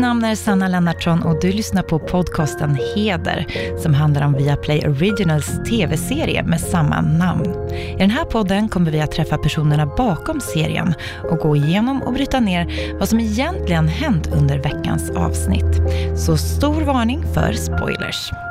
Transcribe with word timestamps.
namn 0.00 0.24
är 0.24 0.34
Sanna 0.34 0.68
Lennartsson 0.68 1.22
och 1.22 1.40
du 1.40 1.52
lyssnar 1.52 1.82
på 1.82 1.98
podcasten 1.98 2.78
Heder 2.94 3.46
som 3.78 3.94
handlar 3.94 4.26
om 4.26 4.32
Viaplay 4.32 4.88
Originals 4.88 5.64
tv-serie 5.68 6.42
med 6.42 6.60
samma 6.60 7.00
namn. 7.00 7.70
I 7.72 7.96
den 7.98 8.10
här 8.10 8.24
podden 8.24 8.68
kommer 8.68 8.90
vi 8.90 9.00
att 9.00 9.12
träffa 9.12 9.38
personerna 9.38 9.86
bakom 9.86 10.40
serien 10.40 10.94
och 11.30 11.38
gå 11.38 11.56
igenom 11.56 12.02
och 12.02 12.12
bryta 12.12 12.40
ner 12.40 12.94
vad 12.98 13.08
som 13.08 13.20
egentligen 13.20 13.88
hänt 13.88 14.26
under 14.26 14.58
veckans 14.58 15.10
avsnitt. 15.10 15.80
Så 16.16 16.36
stor 16.36 16.82
varning 16.82 17.24
för 17.34 17.52
spoilers. 17.52 18.49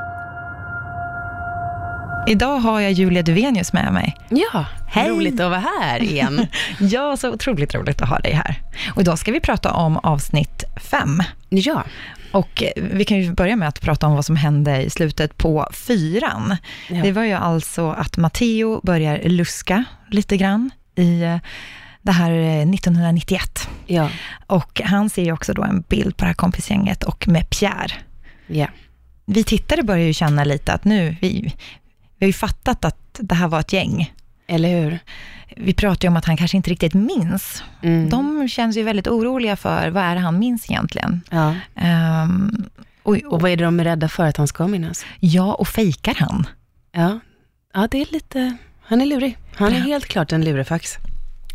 Idag 2.30 2.60
har 2.60 2.80
jag 2.80 2.92
Julia 2.92 3.22
Duvenius 3.22 3.74
med 3.74 3.94
mig. 3.94 4.16
Ja, 4.30 4.66
Hej. 4.88 5.10
roligt 5.10 5.40
att 5.40 5.50
vara 5.50 5.64
här 5.82 6.04
igen. 6.04 6.48
Ja, 6.80 7.18
så 7.18 7.34
otroligt 7.34 7.76
roligt 7.76 8.02
att 8.02 8.10
ha 8.10 8.20
dig 8.20 8.34
här. 8.34 8.62
Och 8.96 9.02
idag 9.02 9.20
ska 9.20 9.32
vi 9.32 9.40
prata 9.40 9.72
om 9.74 9.98
avsnitt 9.98 10.64
fem. 10.78 11.24
ja, 11.50 11.84
Och 12.32 12.64
eh, 12.64 12.84
vi 12.92 13.06
kan 13.06 13.18
ju 13.20 13.34
börja 13.34 13.56
med 13.56 13.68
att 13.68 13.82
prata 13.82 14.08
om 14.08 14.14
vad 14.16 14.26
som 14.26 14.36
hände 14.36 14.84
i 14.84 14.90
slutet 14.90 15.38
på 15.38 15.68
fyran. 15.74 16.58
Ja. 16.90 17.04
Det 17.04 17.12
var 17.12 17.24
ju 17.24 17.34
alltså 17.34 17.90
att 17.92 18.18
Matteo 18.18 18.82
börjar 18.84 19.20
luska 19.30 19.84
lite 20.12 20.38
grann 20.38 20.72
i 20.96 21.22
eh, 21.22 21.38
det 22.02 22.12
här 22.12 22.32
eh, 22.32 22.70
1991. 22.70 23.70
ja, 23.86 24.10
Och 24.48 24.82
han 24.86 25.10
ser 25.10 25.24
ju 25.24 25.32
också 25.32 25.54
då 25.54 25.64
en 25.64 25.82
bild 25.82 26.18
på 26.18 26.24
det 26.24 26.28
här 26.28 26.34
kompisgänget 26.34 27.04
och 27.04 27.28
med 27.28 27.50
Pierre. 27.50 27.94
ja. 28.48 28.68
Vi 29.32 29.44
tittare 29.44 29.84
börjar 29.84 30.06
ju 30.06 30.14
känna 30.14 30.44
lite 30.44 30.74
att 30.74 30.84
nu, 30.86 31.16
vi, 31.22 31.54
vi 32.20 32.26
har 32.26 32.28
ju 32.28 32.34
fattat 32.34 32.86
att 32.86 33.20
det 33.20 33.36
här 33.36 33.48
var 33.48 33.60
ett 33.60 33.74
gäng. 33.74 34.14
Eller 34.48 34.82
hur? 34.82 35.00
Vi 35.58 35.74
pratar 35.74 36.06
ju 36.06 36.10
om 36.10 36.18
att 36.18 36.26
han 36.26 36.38
kanske 36.38 36.58
inte 36.58 36.70
riktigt 36.70 36.94
minns. 36.94 37.64
Mm. 37.82 38.10
De 38.10 38.48
känns 38.48 38.78
ju 38.78 38.84
väldigt 38.84 39.08
oroliga 39.08 39.56
för 39.56 39.90
vad 39.90 40.04
är 40.04 40.16
det 40.16 40.22
han 40.22 40.40
minns 40.40 40.70
egentligen. 40.70 41.22
Ja. 41.30 41.56
Ehm, 41.76 42.70
och, 43.04 43.16
Och 43.16 43.42
vad 43.42 43.52
är 43.52 43.58
det 43.58 43.64
de 43.64 43.80
är 43.80 43.84
rädda 43.84 44.10
för 44.10 44.26
att 44.26 44.38
han 44.38 44.48
ska 44.48 44.68
minnas? 44.68 45.06
ja, 45.20 45.54
och 45.54 45.68
fejkar 45.68 46.16
han? 46.16 46.48
Ja, 46.92 47.20
ja 47.74 47.88
det 47.92 48.02
är 48.02 48.08
lite... 48.14 48.58
Han 48.82 49.02
är 49.02 49.06
lurig. 49.06 49.38
Han 49.56 49.74
är 49.74 49.80
helt 49.80 50.06
klart 50.06 50.32
en 50.32 50.44
lurifax. 50.46 50.98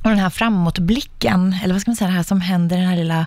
Och 0.04 0.10
den 0.10 0.18
här 0.18 0.30
framåtblicken, 0.30 1.56
eller 1.62 1.74
vad 1.74 1.80
ska 1.80 1.90
man 1.90 1.96
säga, 1.96 2.08
det 2.08 2.16
här 2.16 2.22
som 2.22 2.40
händer, 2.40 2.76
den 2.76 2.86
här 2.86 2.96
lilla 2.96 3.26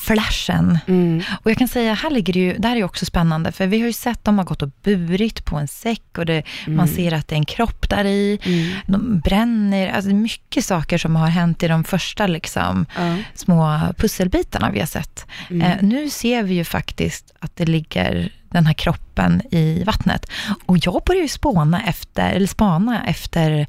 flashen. 0.00 0.78
Mm. 0.86 1.22
Och 1.42 1.50
jag 1.50 1.58
kan 1.58 1.68
säga, 1.68 1.94
här 1.94 2.10
ligger 2.10 2.32
det 2.32 2.38
ju, 2.38 2.56
det 2.58 2.68
här 2.68 2.76
är 2.76 2.84
också 2.84 3.06
spännande, 3.06 3.52
för 3.52 3.66
vi 3.66 3.80
har 3.80 3.86
ju 3.86 3.92
sett 3.92 4.24
dem 4.24 4.38
har 4.38 4.44
gått 4.44 4.62
och 4.62 4.70
burit 4.82 5.44
på 5.44 5.56
en 5.56 5.68
säck 5.68 6.18
och 6.18 6.26
det, 6.26 6.42
man 6.66 6.88
ser 6.88 7.12
att 7.12 7.28
det 7.28 7.34
är 7.34 7.38
en 7.38 7.44
kropp 7.44 7.90
där 7.90 8.04
i. 8.04 8.38
Mm. 8.42 8.76
De 8.86 9.20
bränner, 9.20 9.88
alltså 9.88 10.10
mycket 10.10 10.64
saker 10.64 10.98
som 10.98 11.16
har 11.16 11.28
hänt 11.28 11.62
i 11.62 11.68
de 11.68 11.84
första 11.84 12.26
liksom, 12.26 12.86
små 13.34 13.80
pusselbitarna 13.96 14.70
vi 14.70 14.80
har 14.80 14.86
sett. 14.86 15.26
Mm. 15.50 15.62
Eh, 15.62 15.76
nu 15.82 16.10
ser 16.10 16.42
vi 16.42 16.54
ju 16.54 16.64
faktiskt 16.64 17.34
att 17.38 17.56
det 17.56 17.64
ligger 17.64 18.32
den 18.48 18.66
här 18.66 18.74
kroppen 18.74 19.42
i 19.50 19.84
vattnet. 19.84 20.26
Och 20.66 20.78
jag 20.80 21.02
börjar 21.06 21.22
ju 21.22 21.28
spåna 21.28 21.82
efter, 21.82 22.30
eller 22.30 22.46
spana 22.46 23.06
efter 23.06 23.66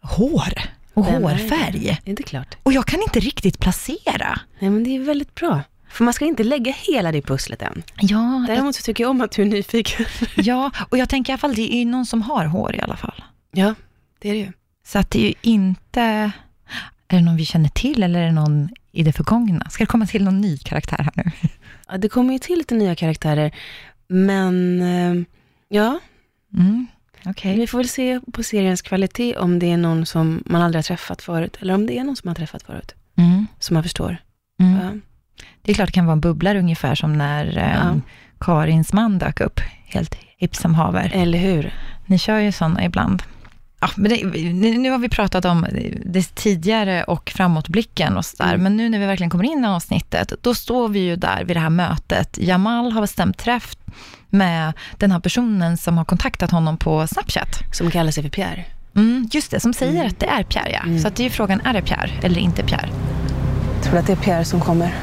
hår 0.00 0.52
och 0.94 1.06
Vem 1.06 1.14
är 1.14 1.20
det? 1.20 1.42
hårfärg. 1.42 1.98
Är 2.04 2.14
det 2.14 2.22
klart? 2.22 2.56
Och 2.62 2.72
jag 2.72 2.86
kan 2.86 3.02
inte 3.02 3.20
riktigt 3.20 3.58
placera. 3.58 4.40
Nej, 4.58 4.70
men 4.70 4.84
det 4.84 4.96
är 4.96 5.00
väldigt 5.00 5.34
bra. 5.34 5.60
För 5.88 6.04
man 6.04 6.12
ska 6.14 6.24
inte 6.24 6.44
lägga 6.44 6.72
hela 6.72 7.12
det 7.12 7.22
pusslet 7.22 7.62
än. 7.62 7.82
Ja, 8.00 8.44
Däremot 8.48 8.74
så 8.74 8.82
tycker 8.82 9.04
jag 9.04 9.10
om 9.10 9.20
att 9.20 9.32
du 9.32 9.42
är 9.42 9.46
nyfiken. 9.46 10.06
ja, 10.36 10.70
och 10.88 10.98
jag 10.98 11.08
tänker 11.08 11.30
i 11.30 11.34
alla 11.34 11.38
fall, 11.38 11.54
det 11.54 11.74
är 11.74 11.78
ju 11.78 11.84
någon 11.84 12.06
som 12.06 12.22
har 12.22 12.44
hår 12.44 12.76
i 12.76 12.80
alla 12.80 12.96
fall. 12.96 13.24
ja, 13.52 13.74
det 14.18 14.28
är 14.28 14.32
det 14.32 14.38
ju. 14.40 14.52
Så 14.86 14.98
att 14.98 15.10
det 15.10 15.18
är 15.20 15.26
ju 15.28 15.34
inte, 15.42 16.00
är 17.08 17.16
det 17.16 17.20
någon 17.20 17.36
vi 17.36 17.44
känner 17.44 17.68
till 17.68 18.02
eller 18.02 18.20
är 18.20 18.26
det 18.26 18.32
någon 18.32 18.68
i 18.92 19.02
det 19.02 19.12
förgångna? 19.12 19.70
Ska 19.70 19.82
det 19.82 19.86
komma 19.90 20.06
till 20.06 20.24
någon 20.24 20.40
ny 20.40 20.58
karaktär 20.58 20.98
här 20.98 21.12
nu? 21.24 21.30
Ja, 21.88 21.98
det 21.98 22.08
kommer 22.08 22.32
ju 22.32 22.38
till 22.38 22.58
lite 22.58 22.74
nya 22.74 22.94
karaktärer, 22.94 23.54
men 24.08 24.82
eh, 24.82 25.24
ja, 25.68 25.98
Mm, 26.54 26.86
Okej. 27.26 27.56
vi 27.56 27.66
får 27.66 27.78
väl 27.78 27.88
se 27.88 28.20
på 28.32 28.42
seriens 28.42 28.82
kvalitet 28.82 29.36
om 29.36 29.58
det 29.58 29.70
är 29.72 29.76
någon 29.76 30.06
som 30.06 30.42
man 30.46 30.62
aldrig 30.62 30.78
har 30.78 30.82
träffat 30.82 31.22
förut, 31.22 31.56
eller 31.60 31.74
om 31.74 31.86
det 31.86 31.98
är 31.98 32.04
någon 32.04 32.16
som 32.16 32.28
man 32.28 32.30
har 32.30 32.34
träffat 32.36 32.62
förut, 32.62 32.94
Mm, 33.16 33.46
som 33.58 33.74
man 33.74 33.82
förstår. 33.82 34.16
mm. 34.60 34.74
Ja. 34.82 34.90
Det 35.62 35.70
är 35.70 35.74
klart 35.74 35.88
det 35.88 35.92
kan 35.92 36.06
vara 36.06 36.12
en 36.12 36.20
bubblare 36.20 36.58
ungefär 36.58 36.94
som 36.94 37.12
när 37.18 37.44
Ja. 37.84 38.00
Karins 38.40 38.92
man 38.92 39.18
dök 39.18 39.40
upp, 39.40 39.60
helt 39.86 40.14
hipp 40.36 40.56
som 40.56 40.74
haver. 40.74 41.10
Eller 41.14 41.38
hur? 41.38 41.74
Ni 42.06 42.18
kör 42.18 42.38
ju 42.38 42.52
sådana 42.52 42.84
ibland. 42.84 43.22
Ja, 43.80 43.88
men 43.96 44.10
det, 44.10 44.24
nu 44.78 44.90
har 44.90 44.98
vi 44.98 45.08
pratat 45.08 45.44
om 45.44 45.66
det 46.04 46.34
tidigare 46.34 47.04
och 47.04 47.30
framåtblicken 47.30 48.16
och 48.16 48.24
sådär, 48.26 48.48
Mm. 48.54 48.62
men 48.62 48.76
nu 48.76 48.88
när 48.88 48.98
vi 48.98 49.06
verkligen 49.06 49.30
kommer 49.30 49.44
in 49.44 49.64
i 49.64 49.68
avsnittet, 49.68 50.32
då 50.40 50.54
står 50.54 50.88
vi 50.88 50.98
ju 51.00 51.16
där 51.16 51.44
vid 51.44 51.56
det 51.56 51.60
här 51.60 51.70
mötet. 51.70 52.38
Jamal 52.38 52.92
har 52.92 53.00
bestämt 53.00 53.38
träff 53.38 53.76
med 54.32 54.72
den 54.98 55.10
här 55.12 55.20
personen 55.20 55.76
som 55.76 55.98
har 55.98 56.04
kontaktat 56.04 56.50
honom 56.50 56.76
på 56.76 57.06
Snapchat. 57.06 57.48
Som 57.72 57.90
kallar 57.90 58.10
sig 58.10 58.22
för 58.22 58.30
Pierre. 58.30 58.64
Mm, 58.96 59.28
just 59.32 59.50
det, 59.50 59.60
som 59.60 59.74
säger 59.74 59.92
Mm. 59.94 60.06
att 60.06 60.20
det 60.20 60.26
är 60.26 60.42
Pierre, 60.42 60.70
ja. 60.72 60.80
Mm. 60.80 60.98
Så 60.98 61.08
att 61.08 61.16
det 61.16 61.22
är 61.22 61.24
ju 61.24 61.30
frågan, 61.30 61.60
är 61.60 61.72
det 61.72 61.82
Pierre 61.82 62.10
eller 62.22 62.38
inte 62.40 62.62
Pierre? 62.62 62.88
Tror 63.82 63.92
du 63.92 63.98
att 63.98 64.06
det 64.06 64.12
är 64.12 64.16
Pierre 64.16 64.44
som 64.44 64.60
kommer? 64.60 64.94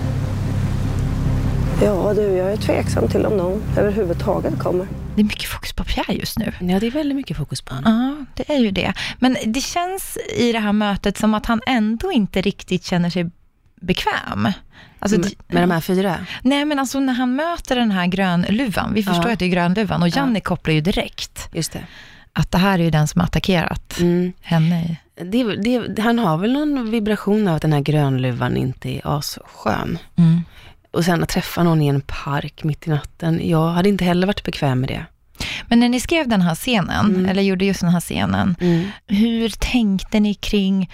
Ja 1.83 2.13
du, 2.13 2.21
jag 2.21 2.51
är 2.51 2.57
tveksam 2.57 3.07
till 3.07 3.25
om 3.25 3.37
någon 3.37 3.61
överhuvudtaget 3.77 4.59
kommer. 4.59 4.87
Det 5.15 5.21
är 5.21 5.25
mycket 5.25 5.49
fokus 5.49 5.73
på 5.73 5.83
Pierre 5.83 6.13
just 6.13 6.39
nu. 6.39 6.53
Ja, 6.59 6.79
det 6.79 6.87
är 6.87 6.91
väldigt 6.91 7.15
mycket 7.15 7.37
fokus 7.37 7.61
på 7.61 7.75
honom. 7.75 7.93
Ja, 8.17 8.25
det 8.43 8.53
är 8.53 8.59
ju 8.59 8.71
det. 8.71 8.93
Men 9.19 9.37
det 9.45 9.61
känns 9.61 10.17
i 10.37 10.51
det 10.51 10.59
här 10.59 10.73
mötet 10.73 11.17
som 11.17 11.33
att 11.33 11.45
han 11.45 11.61
ändå 11.67 12.11
inte 12.11 12.41
riktigt 12.41 12.85
känner 12.85 13.09
sig 13.09 13.29
bekväm. 13.81 14.51
Alltså, 14.99 15.19
med, 15.19 15.33
med 15.47 15.63
de 15.63 15.71
här 15.71 15.81
fyra? 15.81 16.15
Nej, 16.41 16.65
men 16.65 16.79
alltså 16.79 16.99
när 16.99 17.13
han 17.13 17.35
möter 17.35 17.75
den 17.75 17.91
här 17.91 18.07
grönluvan, 18.07 18.93
vi 18.93 19.03
förstår 19.03 19.25
Ja. 19.27 19.33
att 19.33 19.39
det 19.39 19.45
är 19.45 19.49
grönluvan, 19.49 20.01
och 20.01 20.07
Ja. 20.07 20.13
Janni 20.15 20.41
kopplar 20.41 20.73
ju 20.73 20.81
direkt 20.81 21.49
Just 21.53 21.71
det. 21.71 21.83
att 22.33 22.51
det 22.51 22.57
här 22.57 22.79
är 22.79 22.83
ju 22.83 22.89
den 22.89 23.07
som 23.07 23.19
har 23.21 23.25
attackerat 23.27 23.99
Mm. 23.99 24.33
henne. 24.41 24.95
Det, 25.23 25.43
det, 25.55 26.01
han 26.01 26.19
har 26.19 26.37
väl 26.37 26.53
någon 26.53 26.91
vibration 26.91 27.47
av 27.47 27.55
att 27.55 27.61
den 27.61 27.73
här 27.73 27.81
grönluvan 27.81 28.57
inte 28.57 28.89
är 28.89 29.01
asskön. 29.17 29.97
Mm. 30.15 30.41
Och 30.91 31.05
sen 31.05 31.23
att 31.23 31.29
träffa 31.29 31.63
någon 31.63 31.81
i 31.81 31.87
en 31.87 32.01
park 32.01 32.63
mitt 32.63 32.87
i 32.87 32.89
natten, 32.89 33.41
jag 33.49 33.67
hade 33.71 33.89
inte 33.89 34.05
heller 34.05 34.27
varit 34.27 34.43
bekväm 34.43 34.79
med 34.79 34.89
det. 34.89 35.05
Men 35.67 35.79
när 35.79 35.89
ni 35.89 35.99
skrev 35.99 36.27
den 36.27 36.41
här 36.41 36.55
scenen, 36.55 37.05
Mm. 37.05 37.25
eller 37.25 37.41
gjorde 37.41 37.65
just 37.65 37.81
den 37.81 37.89
här 37.89 37.99
scenen, 37.99 38.55
hur 39.07 39.49
tänkte 39.49 40.19
ni 40.19 40.33
kring 40.33 40.89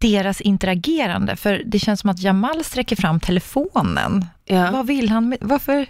deras 0.00 0.40
interagerande? 0.40 1.36
För 1.36 1.62
det 1.66 1.78
känns 1.78 2.00
som 2.00 2.10
att 2.10 2.22
Jamal 2.22 2.64
sträcker 2.64 2.96
fram 2.96 3.20
telefonen. 3.20 4.26
Ja. 4.44 4.70
Vad 4.70 4.86
vill 4.86 5.08
han 5.08 5.28
med, 5.28 5.38
varför? 5.40 5.86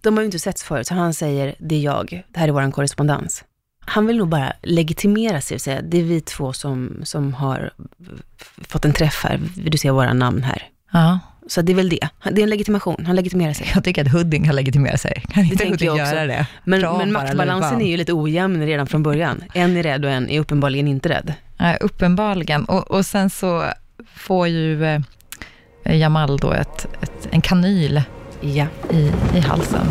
De 0.00 0.14
har 0.14 0.22
ju 0.22 0.26
inte 0.26 0.38
setts 0.38 0.64
förut, 0.64 0.86
så 0.86 0.94
han 0.94 1.14
säger, 1.14 1.54
det 1.58 1.74
är 1.74 1.80
jag, 1.80 2.22
det 2.28 2.40
här 2.40 2.48
är 2.48 2.52
vår 2.52 2.70
korrespondens. 2.70 3.44
Han 3.86 4.06
vill 4.06 4.16
nog 4.16 4.28
bara 4.28 4.52
legitimera 4.62 5.40
sig 5.40 5.54
och 5.54 5.60
säga, 5.60 5.82
det 5.82 5.98
är 5.98 6.04
vi 6.04 6.20
två 6.20 6.52
som, 6.52 7.00
som 7.04 7.34
har 7.34 7.70
fått 8.68 8.84
en 8.84 8.92
träff 8.92 9.24
här, 9.24 9.40
vill 9.56 9.70
du 9.70 9.78
se 9.78 9.90
våra 9.90 10.12
namn 10.12 10.42
här? 10.42 10.68
Ja, 10.92 11.18
Så 11.46 11.62
det 11.62 11.72
är 11.72 11.76
väl 11.76 11.88
det. 11.88 12.08
Det 12.32 12.40
är 12.40 12.42
en 12.42 12.50
legitimation, 12.50 13.04
han 13.06 13.16
legitimerar 13.16 13.52
sig. 13.52 13.70
jag 13.74 13.84
tycker 13.84 14.02
att 14.04 14.12
Hudding 14.12 14.44
kan 14.44 14.56
legitimera 14.56 14.98
sig. 14.98 15.22
Kan 15.32 15.44
inte 15.44 15.56
tänker 15.56 15.70
Hudding 15.72 15.86
jag 15.86 15.94
också. 16.06 16.14
göra 16.14 16.26
det? 16.26 16.46
Men, 16.64 16.80
men 16.80 17.12
maktbalansen 17.12 17.80
är 17.80 17.90
ju 17.90 17.96
lite 17.96 18.12
ojämn 18.12 18.66
redan 18.66 18.86
från 18.86 19.02
början. 19.02 19.44
En 19.54 19.76
är 19.76 19.82
rädd 19.82 20.04
och 20.04 20.10
en 20.10 20.30
är 20.30 20.40
uppenbarligen 20.40 20.88
inte 20.88 21.08
rädd. 21.08 21.34
Ja, 21.56 21.74
uppenbarligen. 21.76 22.64
Och, 22.64 22.90
och 22.90 23.06
sen 23.06 23.30
så 23.30 23.64
får 24.14 24.48
ju 24.48 24.84
eh, 24.84 25.96
Jamal 25.96 26.36
då 26.36 26.52
ett, 26.52 26.86
ett, 27.02 27.28
en 27.30 27.40
kanyl 27.40 28.02
Ja. 28.40 28.66
i, 28.90 29.10
i 29.36 29.40
halsen. 29.40 29.86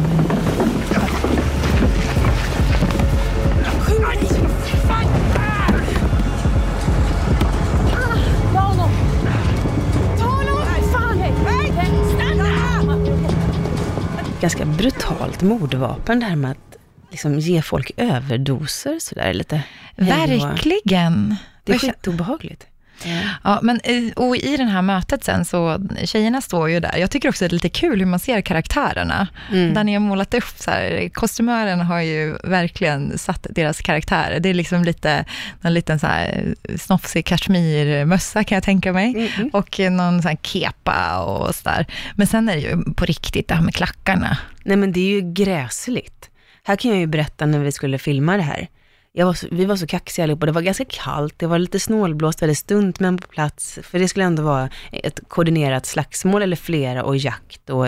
Ganska 14.41 14.65
brutalt 14.65 15.41
mordvapen 15.41 16.19
det 16.19 16.25
här 16.25 16.35
med 16.35 16.51
att 16.51 16.77
liksom 17.11 17.39
ge 17.39 17.61
folk 17.61 17.91
överdoser 17.97 18.99
sådär 18.99 19.33
lite. 19.33 19.63
Verkligen. 19.95 21.35
Det 21.63 21.71
är 21.71 21.79
Jag 21.85 22.70
skitobehagligt. 23.01 23.39
Ja, 23.43 23.59
men 23.61 23.79
eh, 23.83 24.11
och 24.15 24.37
i 24.37 24.57
det 24.57 24.63
här 24.63 24.81
mötet 24.81 25.23
sen 25.23 25.45
så, 25.45 25.79
tjejerna 26.03 26.41
står 26.41 26.69
ju 26.69 26.79
där. 26.79 26.97
Jag 26.97 27.11
tycker 27.11 27.29
också 27.29 27.45
att 27.45 27.49
det 27.49 27.53
är 27.53 27.55
lite 27.55 27.69
kul 27.69 27.99
hur 27.99 28.05
man 28.05 28.19
ser 28.19 28.41
karaktärerna. 28.41 29.27
Mm. 29.51 29.73
Där 29.73 29.83
ni 29.83 29.93
har 29.93 29.99
målat 29.99 30.33
upp 30.33 30.53
så 30.57 30.71
här, 30.71 31.09
kostymören 31.09 31.81
har 31.81 32.01
ju 32.01 32.37
verkligen 32.43 33.17
satt 33.17 33.47
deras 33.49 33.81
karaktärer. 33.81 34.39
Det 34.39 34.49
är 34.49 34.53
liksom 34.53 34.83
lite, 34.83 35.25
någon 35.61 35.73
liten 35.73 35.99
så 35.99 36.07
här 36.07 36.55
snofsig 36.77 37.25
kashmirmössa 37.25 38.43
kan 38.43 38.55
jag 38.55 38.63
tänka 38.63 38.93
mig. 38.93 39.31
Mhm. 39.37 39.49
Och 39.53 39.79
någon 39.79 40.21
sån 40.21 40.29
här 40.29 40.37
kepa 40.43 41.19
och 41.19 41.55
sådär. 41.55 41.85
Men 42.15 42.27
sen 42.27 42.49
är 42.49 42.55
det 42.55 42.61
ju 42.61 42.93
på 42.93 43.05
riktigt 43.05 43.47
det 43.47 43.55
här 43.55 43.61
med 43.61 43.75
klackarna. 43.75 44.37
Nej 44.63 44.77
men 44.77 44.91
det 44.91 44.99
är 44.99 45.09
ju 45.09 45.33
gräsligt. 45.33 46.29
Här 46.63 46.75
kan 46.75 46.91
jag 46.91 46.99
ju 46.99 47.07
berätta 47.07 47.45
när 47.45 47.59
vi 47.59 47.71
skulle 47.71 47.97
filma 47.97 48.37
det 48.37 48.43
här 48.43 48.67
jag 49.13 49.25
var 49.25 49.33
så, 49.33 49.47
vi 49.51 49.65
var 49.65 49.75
så 49.75 49.87
kaxiga 49.87 50.23
allihopa, 50.23 50.45
det 50.45 50.51
var 50.51 50.61
ganska 50.61 50.85
kallt, 50.85 51.39
det 51.39 51.47
var 51.47 51.59
lite 51.59 51.79
snålblåst, 51.79 52.41
väldigt 52.41 52.57
stunt, 52.57 52.99
men 52.99 53.17
på 53.17 53.27
plats, 53.27 53.79
för 53.83 53.99
det 53.99 54.07
skulle 54.07 54.25
ändå 54.25 54.43
vara 54.43 54.69
ett 54.91 55.19
koordinerat 55.27 55.85
slagsmål 55.85 56.41
eller 56.41 56.55
flera 56.55 57.03
och 57.03 57.17
jakt 57.17 57.69
och 57.69 57.87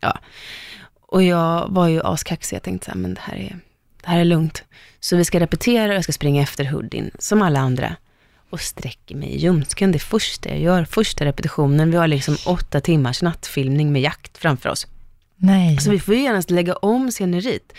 ja. 0.00 0.18
Och 1.00 1.22
jag 1.22 1.68
var 1.68 1.88
ju 1.88 2.00
askaxig, 2.02 2.56
jag 2.56 2.62
tänkte 2.62 2.84
så 2.84 2.90
här, 2.90 2.98
men 2.98 3.14
det 3.14 3.20
här 3.20 3.36
är, 3.36 3.58
det 4.02 4.08
här 4.08 4.20
är 4.20 4.24
lugnt. 4.24 4.64
Så 5.00 5.16
vi 5.16 5.24
ska 5.24 5.40
repetera 5.40 5.88
och 5.88 5.94
jag 5.94 6.04
ska 6.04 6.12
springa 6.12 6.42
efter 6.42 6.64
Hoodin, 6.64 7.10
som 7.18 7.42
alla 7.42 7.60
andra. 7.60 7.96
Och 8.50 8.60
sträcker 8.60 9.14
mig 9.14 9.28
i 9.28 9.38
ljumsken, 9.38 9.92
det 9.92 9.98
första 9.98 10.48
jag 10.48 10.58
gör, 10.58 10.84
första 10.84 11.24
repetitionen. 11.24 11.90
Vi 11.90 11.96
har 11.96 12.06
liksom 12.06 12.36
åtta 12.46 12.80
timmars 12.80 13.22
nattfilmning 13.22 13.92
med 13.92 14.02
jakt 14.02 14.38
framför 14.38 14.68
oss. 14.68 14.86
Nej. 15.36 15.78
Så 15.78 15.90
vi 15.90 16.00
får 16.00 16.14
ju 16.14 16.20
genast 16.20 16.50
lägga 16.50 16.76
om 16.76 17.10
sceneriet. 17.10 17.72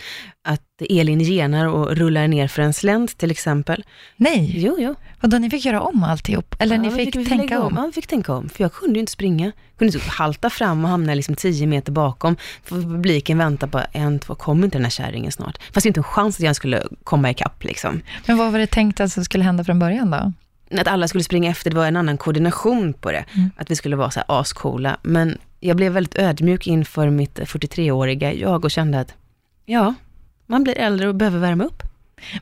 Att 0.44 0.62
Elin 0.90 1.20
genar 1.20 1.66
och 1.66 1.96
rullar 1.96 2.28
ner 2.28 2.48
för 2.48 2.62
en 2.62 2.72
slänt 2.72 3.18
till 3.18 3.30
exempel. 3.30 3.84
Nej. 4.16 4.52
Jo, 4.56 4.76
jo. 4.78 4.94
Vadå, 5.20 5.38
ni 5.38 5.50
fick 5.50 5.64
göra 5.64 5.80
om 5.80 6.02
alltihop? 6.02 6.54
Eller 6.58 6.78
ni 6.78 6.88
Ja, 6.88 6.94
fick 6.94 7.16
vi 7.16 7.24
tänka 7.24 7.42
lägga 7.42 7.62
om? 7.62 7.74
Ja, 7.76 7.86
vi 7.86 7.92
fick 7.92 8.06
tänka 8.06 8.32
om. 8.32 8.48
För 8.48 8.64
jag 8.64 8.72
kunde 8.72 8.94
ju 8.94 9.00
inte 9.00 9.12
springa. 9.12 9.44
Jag 9.44 9.78
kunde 9.78 9.94
inte 9.98 10.10
halta 10.10 10.50
fram 10.50 10.84
och 10.84 10.90
hamna 10.90 11.14
liksom 11.14 11.34
tio 11.34 11.66
meter 11.66 11.92
bakom. 11.92 12.36
För 12.64 12.76
publiken 12.76 13.38
väntar 13.38 13.66
på 13.66 13.82
en, 13.92 14.18
två, 14.18 14.34
kommer 14.34 14.64
inte 14.64 14.78
den 14.78 14.84
här 14.84 14.90
kärringen 14.90 15.32
snart? 15.32 15.58
Fast 15.72 15.86
inte 15.86 16.00
en 16.00 16.04
chans 16.04 16.36
att 16.36 16.44
jag 16.44 16.56
skulle 16.56 16.82
komma 17.04 17.30
ikapp 17.30 17.64
liksom. 17.64 18.02
Men 18.26 18.36
vad 18.36 18.52
var 18.52 18.58
det 18.58 18.66
tänkt 18.66 19.00
att 19.00 19.24
skulle 19.24 19.44
hända 19.44 19.64
från 19.64 19.78
början 19.78 20.10
då? 20.10 20.32
Att 20.80 20.88
alla 20.88 21.08
skulle 21.08 21.24
springa 21.24 21.50
efter, 21.50 21.70
det 21.70 21.76
var 21.76 21.86
en 21.86 21.96
annan 21.96 22.18
koordination 22.18 22.92
på 22.94 23.12
det. 23.12 23.24
Mm. 23.34 23.50
Att 23.56 23.70
vi 23.70 23.76
skulle 23.76 23.96
vara 23.96 24.10
så 24.10 24.20
här 24.20 24.40
ascoola. 24.40 24.96
Men 25.02 25.38
jag 25.60 25.76
blev 25.76 25.92
väldigt 25.92 26.18
ödmjuk 26.18 26.66
inför 26.66 27.10
mitt 27.10 27.38
43-åriga 27.40 28.32
jag 28.32 28.64
och 28.64 28.70
kände 28.70 29.00
att, 29.00 29.14
ja, 29.66 29.94
man 30.46 30.64
blir 30.64 30.78
äldre 30.78 31.08
och 31.08 31.14
behöver 31.14 31.38
värma 31.38 31.64
upp. 31.64 31.82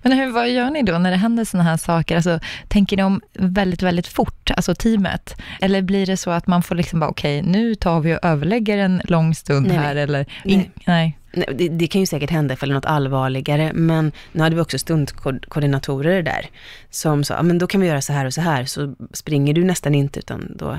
Men 0.03 0.13
hur, 0.13 0.31
vad 0.33 0.51
gör 0.51 0.71
ni 0.71 0.83
då 0.83 0.99
när 0.99 1.11
det 1.11 1.17
händer 1.17 1.45
sådana 1.45 1.71
här 1.71 1.77
saker? 1.77 2.17
Alltså, 2.17 2.41
tänker 2.69 2.97
ni 2.97 3.03
om 3.03 3.21
väldigt, 3.33 3.83
väldigt 3.83 4.07
fort, 4.07 4.51
alltså 4.51 4.75
teamet? 4.75 5.37
Eller 5.61 5.83
blir 5.83 6.07
det 6.07 6.17
så 6.17 6.31
att 6.31 6.47
man 6.47 6.63
får 6.63 6.75
liksom 6.75 7.01
bara, 7.01 7.11
okej, 7.11 7.43
nu 7.43 7.75
tar 7.75 8.01
vi 8.01 8.15
och 8.15 8.19
överlägger 8.25 8.79
en 8.79 9.03
lång 9.05 9.35
stund 9.35 9.67
Nej, 9.67 9.77
här, 9.77 9.97
eller? 9.97 10.27
nej. 10.45 10.71
nej. 10.87 11.19
Nej, 11.37 11.47
Det, 11.55 11.69
det 11.69 11.87
kan 11.87 12.01
ju 12.01 12.07
säkert 12.07 12.31
hända 12.31 12.55
ifall 12.55 12.69
det 12.69 12.73
är 12.73 12.75
något 12.75 12.85
allvarligare, 12.85 13.71
men 13.75 14.13
nu 14.33 14.43
hade 14.43 14.57
vi 14.57 14.63
också 14.63 14.79
stundkoordinatorer 14.79 16.23
där, 16.23 16.47
som 16.91 17.25
sa, 17.25 17.35
"Ja, 17.35 17.43
men 17.43 17.59
då 17.59 17.67
kan 17.67 17.81
vi 17.81 17.87
göra 17.87 18.03
så 18.03 18.13
här 18.13 18.25
och 18.27 18.35
så 18.35 18.41
här, 18.41 18.65
så 18.65 18.95
springer 19.13 19.55
du 19.55 19.65
nästan 19.65 19.95
inte, 19.95 20.19
utan 20.19 20.57
då 20.57 20.79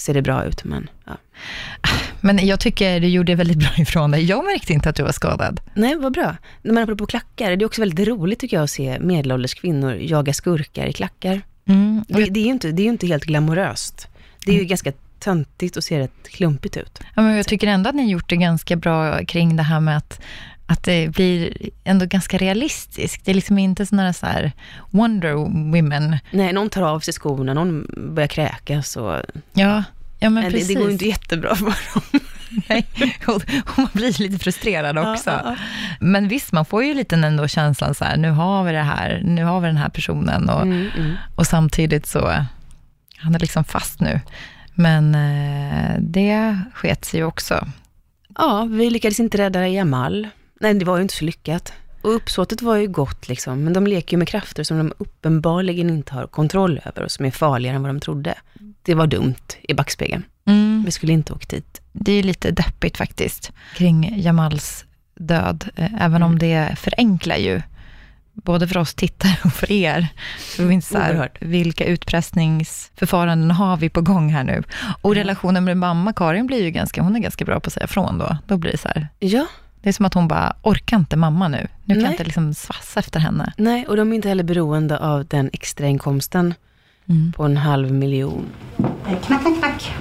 ser 0.00 0.14
det 0.14 0.22
bra 0.22 0.44
ut. 0.44 0.64
Men, 0.64 0.90
ja. 1.04 1.16
Men 2.20 2.46
jag 2.46 2.60
tycker 2.60 3.00
du 3.00 3.08
gjorde 3.08 3.34
väldigt 3.34 3.58
bra 3.58 3.70
ifrån 3.78 4.10
dig. 4.10 4.24
Jag 4.24 4.44
märkte 4.44 4.72
inte 4.72 4.88
att 4.88 4.96
du 4.96 5.02
var 5.02 5.12
skadad. 5.12 5.60
Nej, 5.74 5.96
vad 5.96 6.12
bra. 6.12 6.36
Man 6.62 6.78
apropå 6.78 7.06
klackar, 7.06 7.56
det 7.56 7.64
är 7.64 7.66
också 7.66 7.80
väldigt 7.80 8.08
roligt 8.08 8.38
tycker 8.38 8.56
jag 8.56 8.64
att 8.64 8.70
se 8.70 8.98
medelålders 9.00 9.54
kvinnor 9.54 9.94
jaga 9.94 10.32
skurkar 10.32 10.86
i 10.86 10.92
klackar. 10.92 11.42
Mm. 11.68 12.04
Det, 12.08 12.24
det 12.24 12.40
är 12.40 12.44
ju 12.44 12.50
inte, 12.50 12.72
det 12.72 12.82
är 12.82 12.86
inte 12.86 13.06
helt 13.06 13.24
glamoröst. 13.24 14.08
Det 14.44 14.52
är 14.52 14.58
ju 14.58 14.64
ganska 14.64 14.92
töntigt 15.18 15.76
och 15.76 15.84
ser 15.84 15.98
rätt 15.98 16.28
klumpigt 16.28 16.76
ut. 16.76 17.00
Ja, 17.14 17.22
men 17.22 17.36
jag 17.36 17.46
tycker 17.46 17.66
ändå 17.66 17.88
att 17.90 17.96
ni 17.96 18.10
gjort 18.10 18.28
det 18.28 18.36
ganska 18.36 18.76
bra 18.76 19.24
kring 19.24 19.56
det 19.56 19.62
här 19.62 19.80
med 19.80 19.96
att, 19.96 20.20
att 20.70 20.82
det 20.84 21.08
blir 21.08 21.52
ändå 21.84 22.06
ganska 22.06 22.38
realistiskt. 22.38 23.24
Det 23.24 23.30
är 23.30 23.34
liksom 23.34 23.58
inte 23.58 23.86
sådana 23.86 24.12
så 24.12 24.26
här 24.26 24.52
Wonder 24.90 25.32
Women. 25.72 26.18
Nej, 26.30 26.52
någon 26.52 26.70
tar 26.70 26.82
av 26.82 27.00
sig 27.00 27.14
skorna, 27.14 27.54
någon 27.54 27.86
börjar 28.14 28.26
kräkas 28.28 28.96
och 28.96 29.20
Ja, 29.52 29.84
ja 30.18 30.30
men 30.30 30.44
det, 30.44 30.50
precis. 30.50 30.68
det 30.68 30.74
går 30.74 30.86
ju 30.86 30.92
inte 30.92 31.08
jättebra 31.08 31.54
för 31.56 31.64
dem. 31.64 32.20
Nej, 32.68 32.86
och 33.26 33.42
man 33.76 33.88
blir 33.92 34.22
lite 34.22 34.38
frustrerad 34.38 34.98
också. 34.98 35.30
Ja, 35.30 35.40
ja, 35.44 35.50
ja. 35.50 35.56
Men 36.00 36.28
visst, 36.28 36.52
man 36.52 36.64
får 36.64 36.84
ju 36.84 36.94
lite 36.94 37.16
ändå 37.16 37.48
känslan 37.48 37.94
så 37.94 38.04
här, 38.04 38.16
nu 38.16 38.30
har 38.30 38.64
vi 38.64 38.72
det 38.72 38.82
här, 38.82 39.20
nu 39.24 39.44
har 39.44 39.60
vi 39.60 39.66
den 39.66 39.76
här 39.76 39.88
personen 39.88 40.48
och, 40.48 40.62
Mm, 40.62 40.88
mm. 40.96 41.12
och 41.36 41.46
samtidigt 41.46 42.06
så, 42.06 42.32
han 43.16 43.34
är 43.34 43.38
liksom 43.38 43.64
fast 43.64 44.00
nu. 44.00 44.20
Men 44.74 45.14
eh, 45.14 45.94
det 46.00 46.58
sket 46.74 47.04
sig 47.04 47.20
ju 47.20 47.26
också. 47.26 47.66
Ja, 48.38 48.64
vi 48.70 48.90
lyckades 48.90 49.20
inte 49.20 49.38
rädda 49.38 49.68
Jamal. 49.68 50.28
Nej, 50.60 50.74
det 50.74 50.84
var 50.84 50.96
ju 50.96 51.02
inte 51.02 51.14
så 51.14 51.24
lyckat. 51.24 51.72
Och 52.02 52.14
uppsåtet 52.14 52.62
var 52.62 52.76
ju 52.76 52.86
gott 52.88 53.28
liksom, 53.28 53.64
men 53.64 53.72
de 53.72 53.86
leker 53.86 54.12
ju 54.12 54.18
med 54.18 54.28
krafter 54.28 54.64
som 54.64 54.78
de 54.78 54.92
uppenbarligen 54.98 55.90
inte 55.90 56.14
har 56.14 56.26
kontroll 56.26 56.80
över 56.84 57.02
och 57.02 57.10
som 57.10 57.24
är 57.26 57.30
farligare 57.30 57.76
än 57.76 57.82
vad 57.82 57.90
de 57.90 58.00
trodde. 58.00 58.34
Det 58.82 58.94
var 58.94 59.06
dumt 59.06 59.34
i 59.62 59.74
backspegeln. 59.74 60.22
Mm. 60.44 60.82
Vi 60.84 60.90
skulle 60.90 61.12
inte 61.12 61.32
åkt 61.32 61.48
dit. 61.50 61.80
Det 61.92 62.12
är 62.12 62.22
lite 62.22 62.50
deppigt 62.50 62.96
faktiskt, 62.96 63.52
kring 63.76 64.20
Jamals 64.20 64.84
död. 65.14 65.68
Eh, 65.76 66.02
Även 66.04 66.22
om 66.22 66.32
Mm. 66.32 66.38
det 66.38 66.78
förenklar 66.78 67.36
ju, 67.36 67.62
både 68.32 68.68
för 68.68 68.78
oss 68.78 68.94
tittare 68.94 69.36
och 69.44 69.52
för 69.52 69.72
er. 69.72 70.06
Så 70.56 70.64
vi 70.64 70.74
inte 70.74 70.86
så 70.86 70.98
här, 70.98 71.30
vilka 71.40 71.84
utpressningsförfaranden 71.84 73.50
har 73.50 73.76
vi 73.76 73.88
på 73.88 74.00
gång 74.00 74.30
här 74.32 74.44
nu? 74.44 74.62
Och 75.02 75.14
relationen 75.14 75.64
med 75.64 75.76
mamma, 75.76 76.12
Karin, 76.12 76.46
blir 76.46 76.62
ju 76.64 76.70
ganska, 76.70 77.02
hon 77.02 77.16
är 77.16 77.20
ganska 77.20 77.44
bra 77.44 77.60
på 77.60 77.66
att 77.66 77.72
säga 77.72 77.86
från 77.86 78.18
då. 78.18 78.36
Då 78.46 78.56
blir 78.56 78.72
det 78.72 78.78
så 78.78 78.88
här, 78.88 79.08
Ja, 79.18 79.46
det 79.80 79.88
är 79.88 79.92
som 79.92 80.06
att 80.06 80.14
hon 80.14 80.28
bara, 80.28 80.56
orkar 80.62 80.96
inte 80.96 81.16
mamma 81.16 81.48
nu. 81.48 81.68
Nu 81.84 81.94
kan 81.94 82.00
jag 82.00 82.02
Nej. 82.02 82.12
inte 82.12 82.24
liksom 82.24 82.54
svassa 82.54 83.00
efter 83.00 83.20
henne. 83.20 83.52
nej, 83.56 83.86
och 83.86 83.96
de 83.96 84.12
är 84.12 84.16
inte 84.16 84.28
heller 84.28 84.44
beroende 84.44 84.98
av 84.98 85.26
den 85.26 85.50
extrainkomsten 85.52 86.54
Mm. 87.10 87.32
på 87.32 87.44
en 87.44 87.56
halv 87.56 87.92
miljon. 87.92 88.44
Knack, 88.76 89.22
knack, 89.22 89.58
knack. 89.58 89.92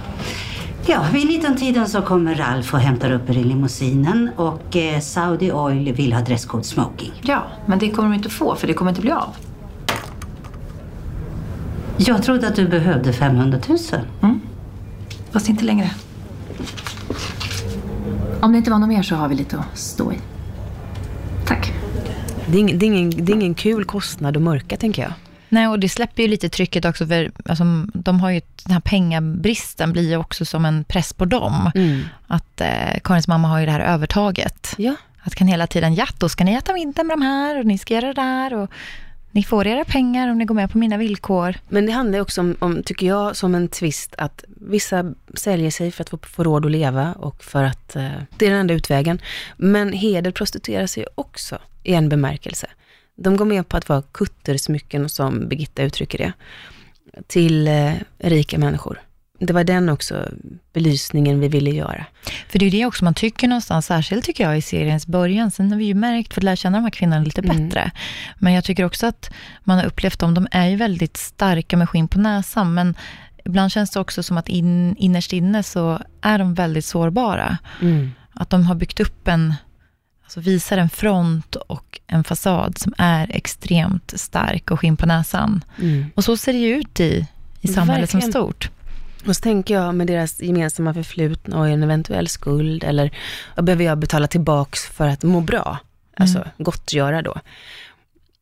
Ja, 0.86 1.06
vid 1.14 1.28
19-tiden 1.28 1.88
så 1.88 2.02
kommer 2.02 2.36
Ralf 2.36 2.74
och 2.74 2.80
hämtar 2.80 3.12
upp 3.12 3.30
er 3.30 3.38
i 3.38 3.44
limousinen 3.44 4.30
och 4.36 4.76
eh, 4.76 5.00
Saudi 5.00 5.52
Oil 5.52 5.94
vill 5.94 6.14
ha 6.14 6.22
dresscode 6.22 6.64
smoking. 6.64 7.12
Ja, 7.22 7.44
men 7.66 7.80
det 7.80 7.90
kommer 7.90 8.10
de 8.10 8.16
inte 8.16 8.30
få 8.30 8.56
för 8.56 8.68
det 8.68 8.74
kommer 8.74 8.92
inte 8.92 9.02
bli 9.02 9.12
av. 9.12 9.36
Jag 11.98 12.24
trodde 12.24 12.48
att 12.48 12.56
du 12.56 12.68
behövde 12.68 13.14
500 13.14 13.60
000. 13.68 13.78
Fast 15.32 15.50
inte 15.50 15.66
längre. 15.66 15.92
Om 18.48 18.54
det 18.54 18.58
inte 18.58 18.72
var 18.72 18.80
något 18.80 18.90
mer 18.90 19.04
så 19.04 19.16
har 19.16 19.28
vi 19.28 19.36
lite 19.36 19.58
att 19.58 19.78
stå 19.78 20.14
i. 20.14 20.18
Tack. 21.46 21.74
Det 22.46 22.58
är, 22.58 22.60
ingen, 22.60 22.80
det, 22.80 22.86
är 22.86 22.88
ingen, 22.88 23.26
det 23.26 23.32
är 23.32 23.36
ingen 23.36 23.54
kul 23.54 23.86
kostnad 23.86 24.38
att 24.38 24.44
mörka, 24.44 24.78
tänker 24.78 25.02
jag. 25.02 25.14
Nej, 25.50 25.68
och 25.68 25.80
det 25.80 25.90
släpper 25.90 26.24
ju 26.24 26.30
lite 26.30 26.50
trycket 26.50 26.86
också, 26.86 27.08
för 27.08 27.32
alltså, 27.46 27.64
de 27.94 28.20
har 28.20 28.30
ju, 28.30 28.42
den 28.64 28.74
här 28.74 28.80
pengabristen 28.80 29.92
blir 29.92 30.10
ju 30.10 30.18
också 30.18 30.46
som 30.46 30.66
en 30.66 30.84
press 30.84 31.14
på 31.14 31.26
dem. 31.26 31.72
Mm. 31.76 32.02
Att 32.28 32.62
eh, 32.62 33.00
Karins 33.04 33.28
mamma 33.28 33.48
har 33.48 33.60
ju 33.60 33.66
det 33.66 33.72
här 33.72 33.80
övertaget. 33.80 34.76
Ja, 34.78 34.96
Att 35.22 35.36
kan 35.36 35.48
hela 35.48 35.68
tiden, 35.68 35.96
ja 35.96 36.08
då 36.18 36.30
ska 36.30 36.44
ni 36.44 36.54
äta 36.54 36.74
middag 36.74 37.04
med 37.04 37.18
de 37.18 37.22
här 37.22 37.60
och 37.60 37.66
ni 37.66 37.78
ska 37.78 37.94
göra 37.94 38.08
det 38.08 38.22
där 38.22 38.54
och 38.54 38.72
ni 39.32 39.44
får 39.44 39.68
era 39.68 39.86
pengar 39.86 40.28
om 40.28 40.38
ni 40.38 40.46
går 40.46 40.56
med 40.56 40.72
på 40.72 40.78
mina 40.78 40.98
villkor. 40.98 41.56
men 41.70 41.86
det 41.86 41.92
handlar 41.92 42.18
ju 42.18 42.22
också 42.22 42.42
om, 42.42 42.56
om, 42.60 42.84
tycker 42.84 43.08
jag, 43.08 43.36
som 43.36 43.56
en 43.56 43.68
twist 43.68 44.16
att 44.18 44.44
vissa 44.48 45.14
säljer 45.34 45.72
sig 45.72 45.92
för 45.92 46.04
att 46.04 46.10
få, 46.10 46.18
få 46.18 46.44
råd 46.44 46.66
att 46.66 46.72
leva 46.72 47.14
och 47.14 47.44
för 47.44 47.64
att 47.64 47.96
eh, 47.96 48.12
det 48.38 48.46
är 48.46 48.50
den 48.50 48.60
enda 48.60 48.74
utvägen. 48.74 49.22
Men 49.58 49.94
heder 49.94 50.32
prostituerar 50.32 50.88
sig 50.88 51.06
också 51.16 51.58
i 51.84 51.94
en 51.94 52.10
bemärkelse. 52.10 52.68
De 53.16 53.38
går 53.38 53.46
med 53.46 53.70
på 53.70 53.78
att 53.78 53.90
vara 53.90 54.02
kuttersmycken, 54.02 55.10
som 55.10 55.48
Birgitta 55.48 55.84
uttrycker 55.84 56.18
det, 56.18 56.34
till 57.28 57.68
eh, 57.68 57.94
rika 58.18 58.58
människor. 58.58 59.02
Det 59.40 59.54
var 59.54 59.64
den 59.64 59.90
också 59.90 60.30
belysningen 60.74 61.40
vi 61.40 61.48
ville 61.48 61.70
göra. 61.70 62.06
För 62.50 62.60
det 62.60 62.66
är 62.66 62.72
det 62.72 62.86
också 62.86 63.04
man 63.04 63.14
tycker 63.14 63.48
någonstans, 63.48 63.86
särskilt 63.86 64.26
tycker 64.26 64.44
jag 64.44 64.58
i 64.58 64.62
seriens 64.62 65.08
början. 65.08 65.52
Sen 65.52 65.72
har 65.72 65.78
vi 65.78 65.86
ju 65.86 65.94
märkt, 65.94 66.34
för 66.34 66.40
att 66.42 66.44
lära 66.44 66.56
känna 66.56 66.78
de 66.78 66.84
här 66.84 66.90
kvinnorna 66.92 67.24
lite 67.24 67.42
Mm. 67.42 67.68
bättre. 67.68 67.92
Men 68.38 68.54
jag 68.54 68.64
tycker 68.64 68.84
också 68.86 69.08
att 69.08 69.30
man 69.64 69.78
har 69.78 69.86
upplevt 69.86 70.20
dem, 70.20 70.34
de 70.34 70.48
är 70.52 70.68
ju 70.68 70.76
väldigt 70.76 71.18
starka 71.18 71.78
med 71.78 71.90
skinn 71.90 72.08
på 72.08 72.20
näsan. 72.20 72.74
Men 72.74 72.96
ibland 73.46 73.72
känns 73.72 73.92
det 73.92 74.00
också 74.00 74.24
som 74.24 74.38
att 74.38 74.50
in, 74.50 74.96
innerst 74.98 75.34
inne 75.34 75.64
så 75.64 76.00
är 76.22 76.40
de 76.40 76.54
väldigt 76.54 76.86
sårbara. 76.86 77.58
Mm. 77.82 78.12
Att 78.34 78.50
de 78.50 78.66
har 78.66 78.76
byggt 78.76 79.00
upp 79.00 79.28
en, 79.28 79.54
alltså 80.24 80.40
visar 80.40 80.78
en 80.78 80.90
front 80.90 81.56
och 81.56 82.00
en 82.08 82.24
fasad 82.24 82.78
som 82.78 82.94
är 82.98 83.32
extremt 83.36 84.14
stark 84.20 84.72
och 84.72 84.80
skinn 84.80 84.98
på 84.98 85.06
näsan. 85.06 85.64
Mm. 85.82 86.06
Och 86.16 86.24
så 86.24 86.38
ser 86.38 86.54
det 86.54 86.60
ju 86.60 86.76
ut 86.76 87.00
i, 87.00 87.28
i 87.62 87.68
samhället 87.68 88.10
som 88.10 88.20
Verkligen. 88.20 88.32
stort. 88.44 88.70
Och 89.26 89.36
så 89.36 89.42
tänker 89.42 89.74
jag 89.74 89.96
med 89.96 90.08
deras 90.08 90.42
gemensamma 90.42 90.94
förflutna 90.94 91.60
och 91.60 91.68
en 91.68 91.84
eventuell 91.84 92.28
skuld 92.28 92.84
eller 92.84 93.12
vad 93.56 93.66
behöver 93.66 93.84
jag 93.84 93.98
betala 93.98 94.28
tillbaks 94.28 94.86
för 94.86 95.08
att 95.08 95.24
må 95.24 95.42
bra? 95.42 95.78
Alltså 96.18 96.46
gottgöra 96.58 97.22
då. 97.22 97.36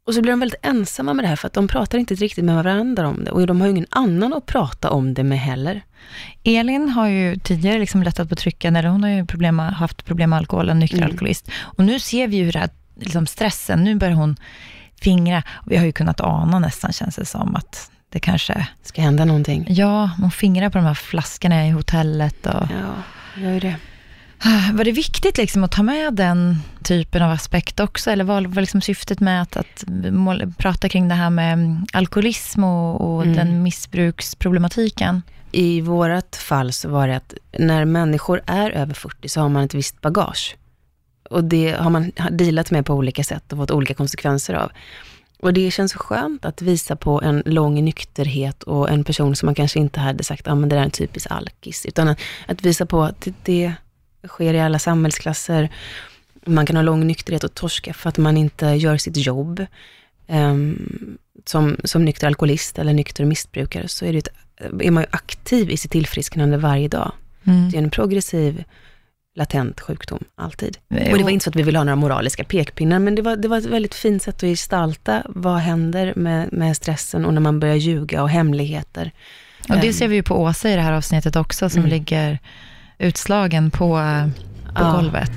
Och 0.08 0.14
så 0.14 0.22
blir 0.22 0.32
de 0.32 0.40
väldigt 0.40 0.60
ensamma 0.66 1.14
med 1.14 1.24
det 1.26 1.30
här 1.30 1.36
för 1.36 1.48
att 1.48 1.54
de 1.54 1.68
pratar 1.68 1.98
inte 1.98 2.16
riktigt 2.16 2.46
med 2.46 2.56
varandra 2.56 3.08
om 3.08 3.24
det 3.24 3.32
och 3.32 3.48
de 3.48 3.62
har 3.62 3.68
ju 3.68 3.72
ingen 3.72 3.86
annan 3.90 4.34
att 4.34 4.46
prata 4.46 4.90
om 4.90 5.14
det 5.14 5.24
med 5.24 5.40
heller. 5.40 5.82
Elin 6.44 6.90
har 6.90 7.08
ju 7.08 7.36
tidigare 7.36 7.80
liksom 7.80 8.04
lättat 8.04 8.30
på 8.30 8.36
trycken, 8.36 8.76
eller 8.76 8.90
hon 8.90 9.04
har 9.04 9.10
ju 9.10 9.26
problem 9.26 9.60
haft 9.60 10.06
problem 10.06 10.30
med 10.30 10.38
alkohol, 10.38 10.70
en 10.70 10.80
nykter 10.80 10.98
Mm. 10.98 11.10
alkoholist. 11.10 11.50
Och 11.62 11.84
nu 11.86 12.00
ser 12.00 12.28
vi 12.28 12.38
ju 12.38 12.44
hur 12.44 12.52
det 12.52 12.60
här, 12.60 12.70
liksom 12.96 13.28
stressen, 13.28 13.84
nu 13.84 13.96
börjar 13.96 14.14
hon 14.14 14.36
fingra. 15.02 15.44
Vi 15.66 15.78
har 15.78 15.86
ju 15.86 15.92
kunnat 15.92 16.22
ana 16.22 16.60
nästan, 16.60 16.94
känns 16.94 17.16
det 17.16 17.26
som, 17.26 17.56
att 17.56 17.92
det 18.16 18.20
kanske, 18.20 18.68
Ska 18.84 19.02
hända 19.02 19.26
någonting. 19.26 19.66
ja, 19.70 20.10
hon 20.22 20.32
fingrar 20.32 20.70
på 20.70 20.78
de 20.78 20.86
här 20.86 20.94
flaskorna 20.94 21.68
i 21.68 21.70
hotellet. 21.70 22.46
Och, 22.46 22.68
Ja, 22.72 22.94
gör 23.44 23.52
ju 23.54 23.60
det. 23.60 23.76
Var 24.74 24.84
det 24.84 24.92
viktigt 24.92 25.38
liksom 25.38 25.64
att 25.64 25.72
ta 25.72 25.84
med 25.84 26.14
den 26.14 26.58
typen 26.84 27.22
av 27.24 27.32
aspekt 27.32 27.80
också? 27.80 28.12
Eller 28.12 28.24
vad 28.24 28.48
var 28.48 28.62
liksom 28.62 28.82
syftet 28.82 29.20
med 29.20 29.42
att, 29.42 29.58
att 29.58 29.84
mål, 30.12 30.54
prata 30.58 30.90
kring 30.90 31.08
det 31.08 31.16
här 31.16 31.30
med 31.30 31.86
alkoholism 31.94 32.64
och, 32.64 33.02
och 33.16 33.24
Mm. 33.24 33.36
den 33.36 33.64
missbruksproblematiken? 33.64 35.22
I 35.52 35.82
vårat 35.82 36.36
fall 36.36 36.72
så 36.74 36.90
var 36.90 37.08
det 37.08 37.16
att 37.16 37.34
när 37.60 37.86
människor 37.86 38.42
är 38.46 38.72
över 38.72 38.94
40 38.94 39.30
så 39.30 39.42
har 39.42 39.50
man 39.50 39.64
ett 39.64 39.74
visst 39.74 40.02
bagage. 40.02 40.56
Och 41.30 41.44
det 41.44 41.72
har 41.80 41.90
man 41.90 42.12
dealat 42.32 42.72
med 42.72 42.86
på 42.86 42.94
olika 42.94 43.24
sätt 43.24 43.52
och 43.52 43.58
fått 43.58 43.72
olika 43.72 43.94
konsekvenser 43.94 44.54
av. 44.54 44.72
Och 45.46 45.54
det 45.54 45.72
känns 45.72 45.92
så 45.92 46.00
skönt 46.00 46.46
att 46.46 46.62
visa 46.62 46.96
på 46.96 47.22
en 47.22 47.44
lång 47.46 47.86
nykterhet 47.86 48.64
och 48.64 48.90
en 48.90 49.04
person 49.04 49.36
som 49.36 49.48
man 49.48 49.56
kanske 49.56 49.80
inte 49.80 50.00
hade 50.00 50.24
sagt, 50.24 50.42
ja 50.46 50.52
ah, 50.52 50.56
men 50.56 50.70
det 50.70 50.76
där 50.76 50.82
är 50.82 50.86
en 50.86 50.92
typisk 50.92 51.28
alkis. 51.30 51.86
Utan 51.86 52.08
att, 52.08 52.20
att 52.48 52.62
visa 52.62 52.86
på 52.86 53.04
att 53.04 53.22
det, 53.22 53.34
det 53.44 53.74
sker 54.28 54.54
i 54.54 54.60
alla 54.60 54.80
samhällsklasser. 54.80 55.70
Man 56.46 56.66
kan 56.66 56.76
ha 56.76 56.84
lång 56.84 57.08
nykterhet 57.08 57.44
och 57.44 57.54
torska 57.54 57.94
för 57.94 58.10
att 58.10 58.18
man 58.18 58.38
inte 58.38 58.66
gör 58.66 58.98
sitt 58.98 59.18
jobb. 59.18 59.66
Ehm, 60.28 61.18
som, 61.46 61.78
som 61.84 62.06
nykter 62.06 62.28
alkoholist 62.28 62.80
eller 62.80 62.94
nykter 62.94 63.26
missbrukare 63.26 63.88
så 63.88 64.06
är, 64.06 64.14
det 64.14 64.20
ett, 64.20 64.30
är 64.82 64.92
man 64.92 65.04
ju 65.04 65.08
aktiv 65.12 65.72
i 65.72 65.78
sitt 65.78 65.92
tillfrisknande 65.92 66.58
varje 66.58 66.88
dag. 66.88 67.12
Mm. 67.44 67.70
Det 67.70 67.78
är 67.78 67.84
en 67.84 67.90
progressiv, 67.90 68.64
latent 69.36 69.82
sjukdom, 69.82 70.24
alltid. 70.36 70.78
Och 70.90 71.18
det 71.18 71.24
var 71.24 71.30
inte 71.30 71.44
så 71.44 71.50
att 71.50 71.56
vi 71.56 71.64
ville 71.64 71.80
ha 71.80 71.84
några 71.84 71.96
moraliska 71.96 72.44
pekpinnar, 72.44 73.00
men 73.00 73.16
det 73.16 73.22
var, 73.22 73.36
det 73.36 73.48
var 73.48 73.58
ett 73.58 73.66
väldigt 73.66 73.96
fint 73.96 74.24
sätt 74.24 74.36
att 74.36 74.42
gestalta 74.42 75.22
vad 75.26 75.58
händer 75.58 76.14
med, 76.16 76.54
med 76.54 76.76
stressen 76.78 77.26
och 77.26 77.34
när 77.34 77.42
man 77.42 77.60
börjar 77.60 77.76
ljuga 77.76 78.22
och 78.24 78.30
hemligheter. 78.30 79.12
Och 79.70 79.78
det 79.82 79.94
ser 79.94 80.08
vi 80.08 80.16
ju 80.16 80.24
på 80.24 80.36
Åsa 80.42 80.70
i 80.70 80.76
det 80.76 80.82
här 80.82 80.94
avsnittet 80.94 81.36
också, 81.36 81.70
som 81.70 81.80
Mm. 81.80 81.90
ligger 81.90 82.40
utslagen 82.98 83.72
på, 83.72 83.98
eh, 84.00 84.28
på 84.76 84.84
Ja. 84.84 84.92
golvet. 84.92 85.32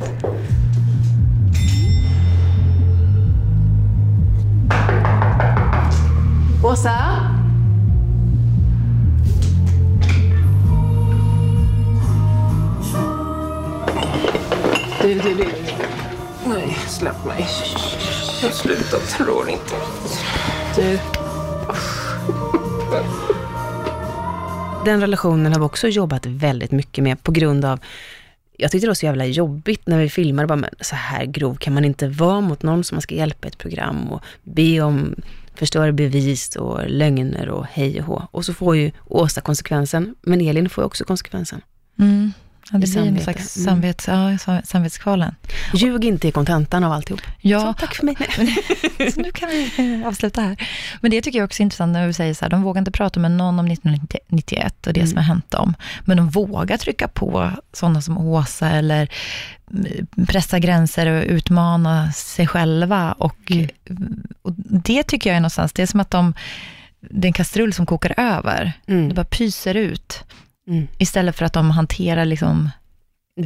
Åsa? 6.65 7.28
Du, 15.03 15.15
du, 15.15 15.35
du. 15.35 15.45
Nej, 16.47 16.77
släpp 16.87 17.25
mig. 17.25 17.47
Jag 18.43 18.55
slutar, 18.55 18.99
tror 18.99 19.49
inte. 19.49 19.75
Du. 20.77 20.99
Den 24.85 25.01
relationen 25.01 25.53
har 25.53 25.61
vi 25.61 25.67
också 25.67 25.89
jobbat 25.89 26.27
väldigt 26.27 26.71
mycket 26.71 27.05
med 27.05 27.23
på 27.23 27.33
grund 27.33 27.65
av 27.65 27.81
jag 28.57 28.71
tyckte 28.71 28.87
det 28.87 28.91
var 28.91 28.95
så 28.95 29.07
jävla 29.07 29.27
jobbigt 29.27 29.87
när 29.87 29.99
vi 29.99 30.09
filmade, 30.09 30.49
bara, 30.49 30.57
men 30.57 30.71
så 30.81 30.97
här 30.97 31.25
grov 31.25 31.55
kan 31.55 31.75
man 31.75 31.85
inte 31.85 32.09
vara 32.09 32.41
mot 32.41 32.63
någon 32.63 32.85
som 32.85 32.97
man 32.97 33.03
ska 33.03 33.15
hjälpa 33.15 33.47
i 33.47 33.51
ett 33.51 33.59
program 33.59 34.13
och 34.13 34.23
be 34.43 34.81
om 34.81 35.15
förstöra 35.55 35.93
bevis 35.93 36.57
och 36.57 36.81
lögner 36.87 37.49
och 37.49 37.67
hej 37.67 38.01
och 38.01 38.07
hå. 38.07 38.23
Och 38.31 38.45
så 38.45 38.55
får 38.55 38.77
ju 38.77 38.91
Åsa 39.05 39.41
konsekvensen, 39.41 40.15
men 40.23 40.41
Elin 40.41 40.69
får 40.69 40.83
ju 40.83 40.87
också 40.87 41.05
konsekvensen. 41.05 41.61
Mm. 41.99 42.33
Ja, 42.73 42.79
det 42.79 42.87
I 42.89 42.91
blir 42.93 43.07
en 43.07 43.21
slags 43.21 43.57
Mm. 43.57 43.65
samvets, 43.67 44.09
ja, 44.09 44.39
sam- 44.39 44.63
samvetskvalen. 44.65 45.35
Ljug 45.75 46.05
inte 46.05 46.29
i 46.29 46.33
kontentan 46.33 46.85
av 46.85 46.93
alltihop. 46.93 47.21
Ja, 47.41 47.61
Så, 47.61 47.73
tack 47.81 47.95
för 47.95 48.05
mig. 48.05 48.17
så 49.15 49.21
nu 49.21 49.31
kan 49.33 49.49
vi 49.49 50.03
avsluta 50.07 50.41
här. 50.41 50.57
Men 51.01 51.11
det 51.11 51.23
tycker 51.23 51.39
jag 51.39 51.47
också 51.47 51.61
är 51.63 51.65
intressant 51.65 51.93
när 51.93 52.07
vi 52.07 52.13
säger 52.13 52.35
så 52.35 52.45
här, 52.45 52.51
de 52.51 52.63
vågar 52.63 52.79
inte 52.79 52.91
prata 52.91 53.21
med 53.21 53.31
någon 53.31 53.59
om 53.59 53.67
1991 53.71 54.87
och 54.87 54.93
det 54.93 55.01
Mm. 55.01 55.09
som 55.11 55.17
har 55.17 55.25
hänt 55.25 55.51
dem. 55.51 55.75
Men 56.05 56.17
de 56.17 56.29
vågar 56.31 56.77
trycka 56.77 57.09
på 57.09 57.51
sådana 57.73 58.03
som 58.03 58.19
Åsa 58.19 58.71
eller 58.71 59.09
mm, 59.71 60.07
pressa 60.27 60.59
gränser 60.59 61.07
och 61.07 61.25
utmana 61.25 62.13
sig 62.13 62.47
själva. 62.47 63.13
Och, 63.13 63.51
Mm. 63.51 63.69
och 64.43 64.53
det 64.71 65.03
tycker 65.03 65.31
jag 65.31 65.37
är 65.37 65.41
någonstans, 65.41 65.73
det 65.73 65.83
är 65.83 65.87
som 65.87 66.01
att 66.01 66.11
de, 66.11 66.35
det 67.01 67.27
är 67.27 67.29
en 67.29 67.33
kastrull 67.33 67.73
som 67.73 67.87
kokar 67.87 68.15
över. 68.17 68.73
Mm. 68.87 69.09
Det 69.09 69.15
bara 69.15 69.25
pyser 69.25 69.75
ut. 69.75 70.25
Mm. 70.69 70.89
Istället 70.99 71.37
för 71.37 71.45
att 71.45 71.53
de 71.53 71.71
hanterar 71.71 72.25
liksom 72.25 72.71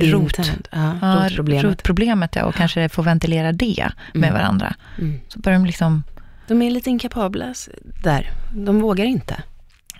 Rot. 0.01 0.39
Ja, 0.73 0.95
ja, 1.03 1.25
rotproblemet. 1.29 1.65
rotproblemet 1.65 2.37
ja, 2.37 2.45
och 2.45 2.55
kanske 2.55 2.89
få 2.89 3.03
ventilera 3.03 3.53
det 3.53 3.89
med 4.15 4.29
Mm. 4.29 4.35
varandra. 4.35 4.75
Mm. 4.99 5.21
Så 5.29 5.39
börjar 5.41 5.59
de 5.59 5.67
liksom 5.67 6.03
De 6.49 6.63
är 6.63 6.71
lite 6.71 6.91
inkapabla 6.91 7.55
där. 8.03 8.31
De 8.55 8.81
vågar 8.81 9.05
inte. 9.05 9.43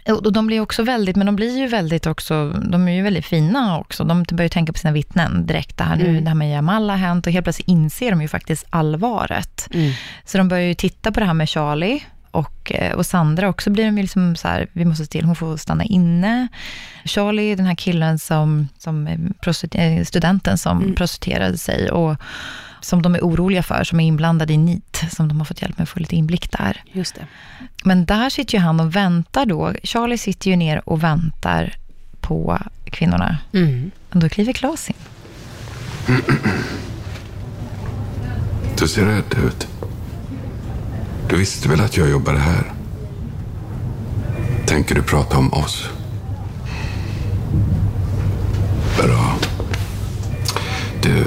Och 0.09 0.33
de 0.33 0.47
blir 0.47 0.61
också 0.61 0.83
väldigt, 0.83 1.17
men 1.17 1.27
de 1.27 1.37
blir 1.37 1.59
ju 1.59 1.67
väldigt 1.69 2.07
också, 2.07 2.51
de 2.51 2.89
är 2.89 2.93
ju 2.93 3.03
väldigt 3.03 3.27
fina 3.27 3.79
också. 3.79 4.05
De 4.05 4.23
börjar 4.31 4.43
ju 4.45 4.49
tänka 4.49 4.73
på 4.73 4.79
sina 4.79 4.93
vittnen 4.93 5.47
direkt. 5.47 5.77
Det 5.79 5.85
här 5.85 5.97
nu, 5.97 6.09
Mm. 6.09 6.25
det 6.25 6.31
här 6.31 6.35
med 6.35 6.51
Jamal 6.53 6.91
har 6.91 6.97
hänt 6.97 7.27
och 7.27 7.33
helt 7.33 7.45
plötsligt 7.45 7.69
inser 7.69 8.11
de 8.11 8.23
ju 8.23 8.29
faktiskt 8.29 8.67
allvaret. 8.71 9.69
Mm. 9.75 9.93
Så 10.25 10.39
de 10.39 10.49
börjar 10.49 10.65
ju 10.67 10.75
titta 10.75 11.13
på 11.13 11.21
det 11.21 11.27
här 11.27 11.35
med 11.35 11.49
Charlie 11.49 12.03
och, 12.33 12.73
eh, 12.75 12.93
och 12.95 13.07
Sandra 13.07 13.49
också 13.49 13.71
blir 13.71 13.85
de 13.85 13.97
ju 13.97 14.03
liksom 14.03 14.37
så 14.37 14.49
här, 14.49 14.67
vi 14.73 14.85
måste 14.85 15.05
se 15.05 15.11
till, 15.11 15.25
hon 15.25 15.37
får 15.37 15.57
stanna 15.57 15.85
inne. 15.85 16.49
Charlie, 17.05 17.55
den 17.55 17.67
här 17.67 17.75
killen 17.75 18.19
som, 18.19 18.69
som 18.79 19.07
eh, 19.07 19.85
eh, 19.85 20.05
studenten 20.05 20.59
som 20.59 20.83
Mm. 20.83 20.95
prostituerade 20.95 21.59
sig 21.59 21.91
och 21.91 22.17
som 22.81 23.03
de 23.03 23.15
är 23.15 23.21
oroliga 23.21 23.63
för, 23.63 23.85
som 23.85 24.01
är 24.01 24.05
inblandade 24.07 24.53
i 24.53 24.57
NIT, 24.57 25.05
som 25.11 25.29
de 25.29 25.39
har 25.39 25.45
fått 25.45 25.63
hjälp 25.63 25.79
med 25.79 25.83
att 25.83 25.89
få 25.89 26.01
lite 26.01 26.17
inblick 26.17 26.51
där. 26.59 26.83
Just 26.93 27.15
det. 27.15 27.27
Men 27.85 28.05
där 28.05 28.31
sitter 28.31 28.55
ju 28.59 28.61
han 28.65 28.81
och 28.81 28.97
väntar 28.97 29.47
då. 29.47 29.73
Charlie 29.83 30.19
sitter 30.19 30.51
ju 30.51 30.57
ner 30.57 30.89
och 30.89 31.03
väntar 31.03 31.75
på 32.21 32.59
kvinnorna. 32.85 33.39
Mm. 33.53 33.91
Och 34.13 34.19
då 34.21 34.29
kliver 34.29 34.53
Klas 34.53 34.89
in. 34.91 34.97
Du 38.79 38.89
ser 38.89 39.05
rädd 39.07 39.35
ut. 39.47 39.69
Du 41.33 41.39
visste 41.39 41.69
väl 41.69 41.81
att 41.81 41.97
jag 41.97 42.11
jobbade 42.11 42.39
här? 42.39 42.73
Tänker 44.67 44.95
du 44.95 45.03
prata 45.03 45.39
om 45.39 45.53
oss? 45.53 45.91
Bra. 49.03 49.39
Du, 51.03 51.25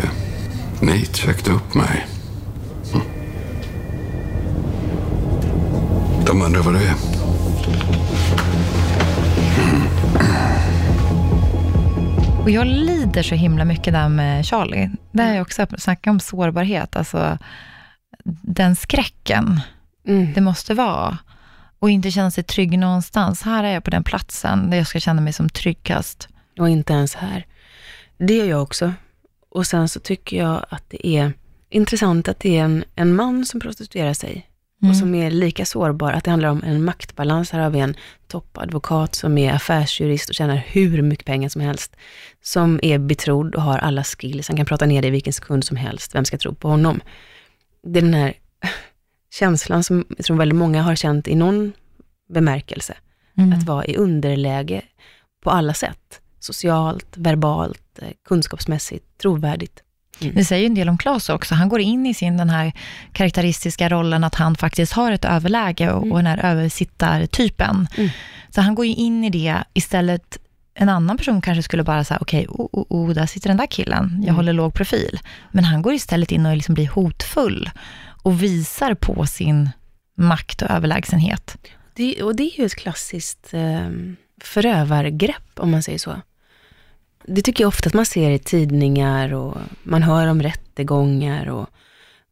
Nate 0.86 1.14
sökte 1.14 1.52
upp 1.52 1.74
mig. 1.74 2.08
Hm. 2.94 3.02
De 6.26 6.42
undrar 6.42 6.62
vad 6.62 6.74
du 6.74 6.80
är. 6.80 6.96
Och 12.44 12.50
jag 12.50 12.68
lider 12.68 13.24
så 13.24 13.36
himla 13.36 13.66
mycket 13.66 13.94
där 13.94 14.10
med 14.10 14.46
Charlie. 14.46 14.92
Där 15.12 15.28
är 15.28 15.34
jag 15.34 15.42
också 15.42 15.68
snacka 15.78 16.10
om 16.10 16.20
sårbarhet. 16.20 16.96
Alltså, 16.96 17.38
den 18.44 18.76
skräcken 18.76 19.62
Mm. 20.08 20.34
det 20.34 20.42
måste 20.42 20.74
vara. 20.74 21.18
Och 21.80 21.90
inte 21.90 22.12
känna 22.12 22.32
sig 22.32 22.44
trygg 22.44 22.80
någonstans. 22.80 23.42
Här 23.42 23.64
är 23.64 23.74
jag 23.74 23.84
på 23.84 23.90
den 23.92 24.04
platsen 24.04 24.70
där 24.70 24.78
jag 24.78 24.88
ska 24.88 25.00
känna 25.00 25.22
mig 25.22 25.34
som 25.34 25.50
tryggast. 25.50 26.28
Och 26.60 26.70
inte 26.70 26.94
ens 26.94 27.16
här. 27.16 27.46
Det 28.18 28.34
gör 28.34 28.46
jag 28.46 28.62
också. 28.64 28.94
Och 29.50 29.68
sen 29.68 29.90
så 29.90 30.00
tycker 30.00 30.38
jag 30.38 30.66
att 30.70 30.84
det 30.90 31.08
är 31.08 31.34
intressant 31.70 32.28
att 32.28 32.40
det 32.40 32.58
är 32.58 32.64
en, 32.64 32.84
en 32.96 33.16
man 33.16 33.46
som 33.46 33.60
prostituerar 33.60 34.14
sig 34.14 34.50
Mm. 34.82 34.92
och 34.92 34.98
som 34.98 35.16
är 35.16 35.32
lika 35.32 35.66
sårbar, 35.66 36.12
att 36.12 36.24
det 36.24 36.32
handlar 36.32 36.50
om 36.50 36.64
en 36.64 36.84
maktbalans. 36.84 37.52
Här 37.52 37.60
har 37.60 37.70
vi 37.70 37.80
en 37.80 37.96
toppadvokat 38.28 39.16
som 39.16 39.38
är 39.38 39.54
affärsjurist 39.54 40.30
och 40.30 40.36
tjänar 40.36 40.56
hur 40.68 41.02
mycket 41.02 41.26
pengar 41.26 41.50
som 41.50 41.62
helst, 41.62 41.96
som 42.42 42.80
är 42.84 42.98
betrodd 42.98 43.56
och 43.56 43.62
har 43.62 43.78
alla 43.78 44.04
skills. 44.04 44.48
Han 44.48 44.58
kan 44.58 44.66
prata 44.66 44.86
ner 44.86 45.02
det 45.02 45.08
i 45.08 45.12
vilken 45.12 45.34
sekund 45.34 45.64
som 45.64 45.78
helst. 45.78 46.16
Vem 46.16 46.26
ska 46.26 46.38
tro 46.38 46.56
på 46.56 46.68
honom? 46.68 47.02
Det 47.84 48.00
är 48.00 48.04
den 48.04 48.14
här 48.14 48.34
känslan 49.39 49.84
som 49.84 50.06
jag 50.18 50.25
tror 50.25 50.38
väldigt 50.38 50.58
många 50.58 50.82
har 50.82 50.96
känt 50.96 51.27
i 51.27 51.36
någon 51.36 51.74
bemärkelse. 52.30 52.94
Mm. 53.38 53.54
Att 53.54 53.63
vara 53.63 53.86
i 53.86 53.96
underläge 53.96 54.82
på 55.44 55.51
alla 55.51 55.74
sätt. 55.74 56.22
Socialt, 56.39 57.18
verbalt, 57.18 58.00
eh, 58.01 58.08
kunskapsmässigt, 58.27 59.18
trovärdigt. 59.22 59.82
Det 60.20 60.46
säger 60.46 60.62
ju 60.62 60.65
en 60.65 60.75
del 60.75 60.89
om 60.89 60.98
Claes 60.98 61.30
också. 61.30 61.56
Han 61.56 61.70
går 61.70 61.80
in 61.80 62.06
i 62.06 62.13
sin 62.13 62.38
den 62.38 62.50
här 62.50 62.74
karaktäristiska 63.13 63.89
rollen 63.89 64.24
att 64.24 64.36
han 64.36 64.56
faktiskt 64.56 64.94
har 64.94 65.12
ett 65.12 65.25
överläge 65.25 65.92
och, 65.92 66.12
och 66.12 66.18
den 66.18 66.25
här 66.25 66.51
översittartypen. 66.51 67.88
Mm. 67.98 68.10
Så 68.50 68.62
han 68.62 68.75
går 68.75 68.86
ju 68.86 68.94
in 68.94 69.24
i 69.24 69.30
det 69.30 69.63
istället 69.74 70.38
en 70.74 70.89
annan 70.89 71.18
person 71.18 71.42
kanske 71.42 71.63
skulle 71.63 71.84
bara 71.84 72.04
säga, 72.04 72.18
okej, 72.22 72.48
okay, 72.48 72.65
oh, 72.65 72.86
oh, 72.89 73.10
oh, 73.10 73.13
där 73.13 73.25
sitter 73.25 73.48
den 73.48 73.58
där 73.58 73.68
killen, 73.68 74.10
jag 74.12 74.24
Mm. 74.24 74.36
håller 74.36 74.54
låg 74.54 74.74
profil. 74.74 75.20
Men 75.51 75.63
han 75.63 75.82
går 75.82 75.94
istället 75.94 76.32
in 76.32 76.46
och 76.46 76.56
liksom 76.56 76.74
blir 76.75 76.88
hotfull 76.88 77.70
och 78.25 78.44
visar 78.44 78.94
på 78.94 79.25
sin 79.25 79.70
makt 80.15 80.62
och 80.62 80.72
överlägsenhet. 80.72 81.58
Det, 81.94 82.24
och 82.24 82.36
det 82.36 82.44
är 82.44 82.60
ju 82.60 82.65
ett 82.65 82.75
klassiskt 82.75 83.53
eh, 83.53 83.89
förövargrepp, 84.41 85.51
om 85.55 85.72
man 85.72 85.84
säger 85.84 86.00
så. 86.00 86.22
Det 87.25 87.41
tycker 87.41 87.63
jag 87.63 87.67
ofta 87.67 87.88
att 87.88 87.94
man 87.94 88.05
ser 88.05 88.32
i 88.32 88.39
tidningar 88.39 89.34
och 89.34 89.58
man 89.84 90.03
hör 90.03 90.27
om 90.27 90.41
rättegångar 90.41 91.46
och 91.46 91.70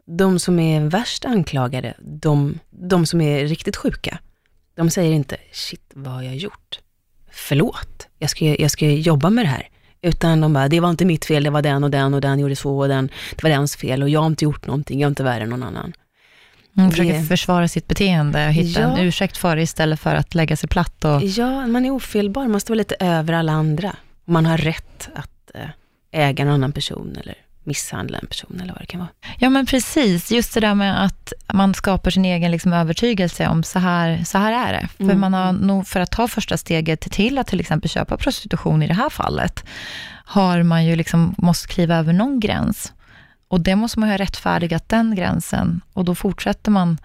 de 0.05 0.39
som 0.39 0.59
är 0.59 0.81
värst 0.81 1.25
anklagade, 1.25 1.93
de, 1.99 2.59
de 2.69 3.05
som 3.05 3.21
är 3.21 3.45
riktigt 3.45 3.75
sjuka, 3.75 4.19
de 4.75 4.89
säger 4.89 5.11
inte 5.11 5.37
shit, 5.51 5.91
vad 5.93 6.13
har 6.13 6.23
jag 6.23 6.35
gjort? 6.35 6.79
Förlåt, 7.31 8.07
jag 8.19 8.29
ska, 8.29 8.45
jag 8.45 8.71
ska 8.71 8.89
jobba 8.89 9.29
med 9.29 9.45
det 9.45 9.49
här. 9.49 9.69
Utan 10.03 10.41
de 10.41 10.53
bara, 10.53 10.67
det 10.67 10.79
var 10.79 10.89
inte 10.89 11.05
mitt 11.05 11.25
fel, 11.25 11.43
det 11.43 11.49
var 11.49 11.61
den 11.61 11.83
och 11.83 11.91
den 11.91 12.13
och 12.13 12.21
den 12.21 12.39
gjorde 12.39 12.55
så 12.55 12.77
och 12.79 12.87
den, 12.87 13.09
det 13.35 13.43
var 13.43 13.49
dens 13.49 13.75
fel 13.75 14.03
och 14.03 14.09
jag 14.09 14.19
har 14.19 14.27
inte 14.27 14.43
gjort 14.45 14.67
någonting, 14.67 14.99
jag 14.99 15.07
är 15.07 15.09
inte 15.11 15.23
värre 15.23 15.43
än 15.43 15.49
någon 15.49 15.63
annan. 15.63 15.93
Hon 16.75 16.91
försöker 16.91 17.13
Det- 17.13 17.23
försvara 17.23 17.67
sitt 17.67 17.87
beteende 17.87 18.47
och 18.47 18.53
hitta 18.53 18.81
Ja. 18.81 18.87
en 18.97 19.05
ursäkt 19.07 19.37
för 19.37 19.55
det 19.55 19.61
istället 19.61 19.99
för 19.99 20.15
att 20.15 20.35
lägga 20.35 20.55
sig 20.55 20.69
platt 20.69 21.05
och... 21.05 21.21
Ja, 21.23 21.67
man 21.67 21.85
är 21.85 21.91
ofelbar, 21.91 22.47
man 22.47 22.59
står 22.61 22.75
lite 22.75 22.95
över 22.99 23.33
alla 23.33 23.51
andra. 23.51 23.95
Man 24.25 24.45
har 24.45 24.57
rätt 24.57 25.09
att 25.15 25.51
eh, 25.53 25.69
äga 26.11 26.43
en 26.43 26.49
annan 26.49 26.71
person 26.71 27.17
eller 27.21 27.35
misshandla 27.65 28.17
en 28.17 28.27
person 28.27 28.59
eller 28.63 28.73
vad 28.73 28.81
det 28.81 28.85
kan 28.85 28.99
vara. 28.99 29.09
Ja, 29.39 29.49
men 29.49 29.65
precis. 29.65 30.31
Just 30.31 30.53
det 30.53 30.59
där 30.59 30.75
med 30.75 31.03
att 31.05 31.33
man 31.53 31.73
skapar 31.73 32.11
sin 32.11 32.25
egen 32.25 32.51
liksom, 32.51 32.73
övertygelse 32.73 33.47
om 33.47 33.63
så 33.63 33.79
här, 33.79 34.23
så 34.23 34.37
här 34.37 34.67
är 34.67 34.73
det. 34.73 34.87
För 34.97 35.03
Mm. 35.03 35.19
man 35.19 35.33
har 35.33 35.51
nog, 35.53 35.87
för 35.87 35.99
att 35.99 36.11
ta 36.11 36.27
första 36.27 36.57
steget 36.57 37.01
till 37.01 37.37
att 37.37 37.47
till 37.47 37.59
exempel 37.59 37.89
köpa 37.89 38.17
prostitution 38.17 38.83
i 38.83 38.87
det 38.87 38.93
här 38.93 39.09
fallet, 39.09 39.63
har 40.25 40.63
man 40.63 40.85
ju 40.85 40.95
liksom 40.95 41.35
måste 41.37 41.67
kliva 41.67 41.95
över 41.95 42.13
någon 42.13 42.39
gräns. 42.39 42.93
Och 43.47 43.61
det 43.61 43.75
måste 43.75 43.99
man 43.99 44.09
ju 44.09 44.13
ha 44.13 44.17
rättfärdigat 44.17 44.89
den 44.89 45.15
gränsen. 45.15 45.81
Och 45.93 46.05
då 46.05 46.15
fortsätter 46.15 46.71
man 46.71 46.97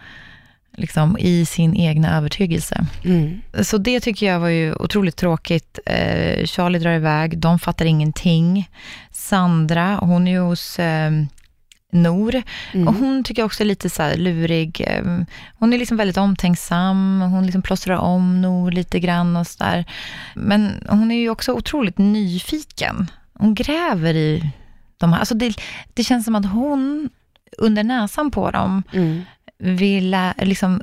liksom 0.76 1.18
i 1.18 1.46
sin 1.46 1.74
egna 1.76 2.16
övertygelse. 2.16 2.86
Mm. 3.04 3.40
Så 3.62 3.78
det 3.78 4.00
tycker 4.00 4.26
jag 4.26 4.40
var 4.40 4.48
ju 4.48 4.74
otroligt 4.74 5.16
tråkigt. 5.16 5.78
Eh, 5.86 6.44
Charlie 6.46 6.78
drar 6.78 6.92
iväg, 6.94 7.38
de 7.38 7.58
fattar 7.58 7.84
ingenting. 7.84 8.70
Sandra, 9.28 9.96
hon 9.96 10.28
är 10.28 10.32
ju 10.32 10.38
hos 10.40 10.78
eh, 10.78 11.10
Nor. 11.92 12.42
Mm. 12.74 12.88
Och 12.88 12.94
hon 12.94 13.24
tycker 13.24 13.42
jag 13.42 13.46
också 13.46 13.62
är 13.62 13.66
lite 13.66 13.90
så 13.90 14.16
lurig. 14.16 14.80
Eh, 14.86 15.04
Hon 15.58 15.72
är 15.72 15.78
liksom 15.78 15.96
väldigt 15.96 16.16
omtänksam. 16.16 17.20
Hon 17.20 17.46
liksom 17.46 17.62
plåstrar 17.62 17.96
om 17.96 18.42
Nor 18.42 18.70
lite 18.70 19.00
grann 19.00 19.36
och 19.36 19.46
så 19.46 19.64
där. 19.64 19.84
Men 20.34 20.72
hon 20.88 21.10
är 21.10 21.16
ju 21.20 21.30
också 21.30 21.52
otroligt 21.52 21.98
nyfiken. 21.98 23.10
Hon 23.34 23.54
gräver 23.54 24.14
i 24.14 24.50
de 24.98 25.12
här. 25.12 25.20
Alltså 25.20 25.34
det, 25.34 25.54
det 25.94 26.04
känns 26.04 26.24
som 26.24 26.34
att 26.34 26.46
hon 26.52 27.10
under 27.58 27.84
näsan 27.84 28.30
på 28.30 28.50
dem 28.50 28.82
Mm. 28.92 29.22
vill 29.58 30.16
liksom 30.42 30.80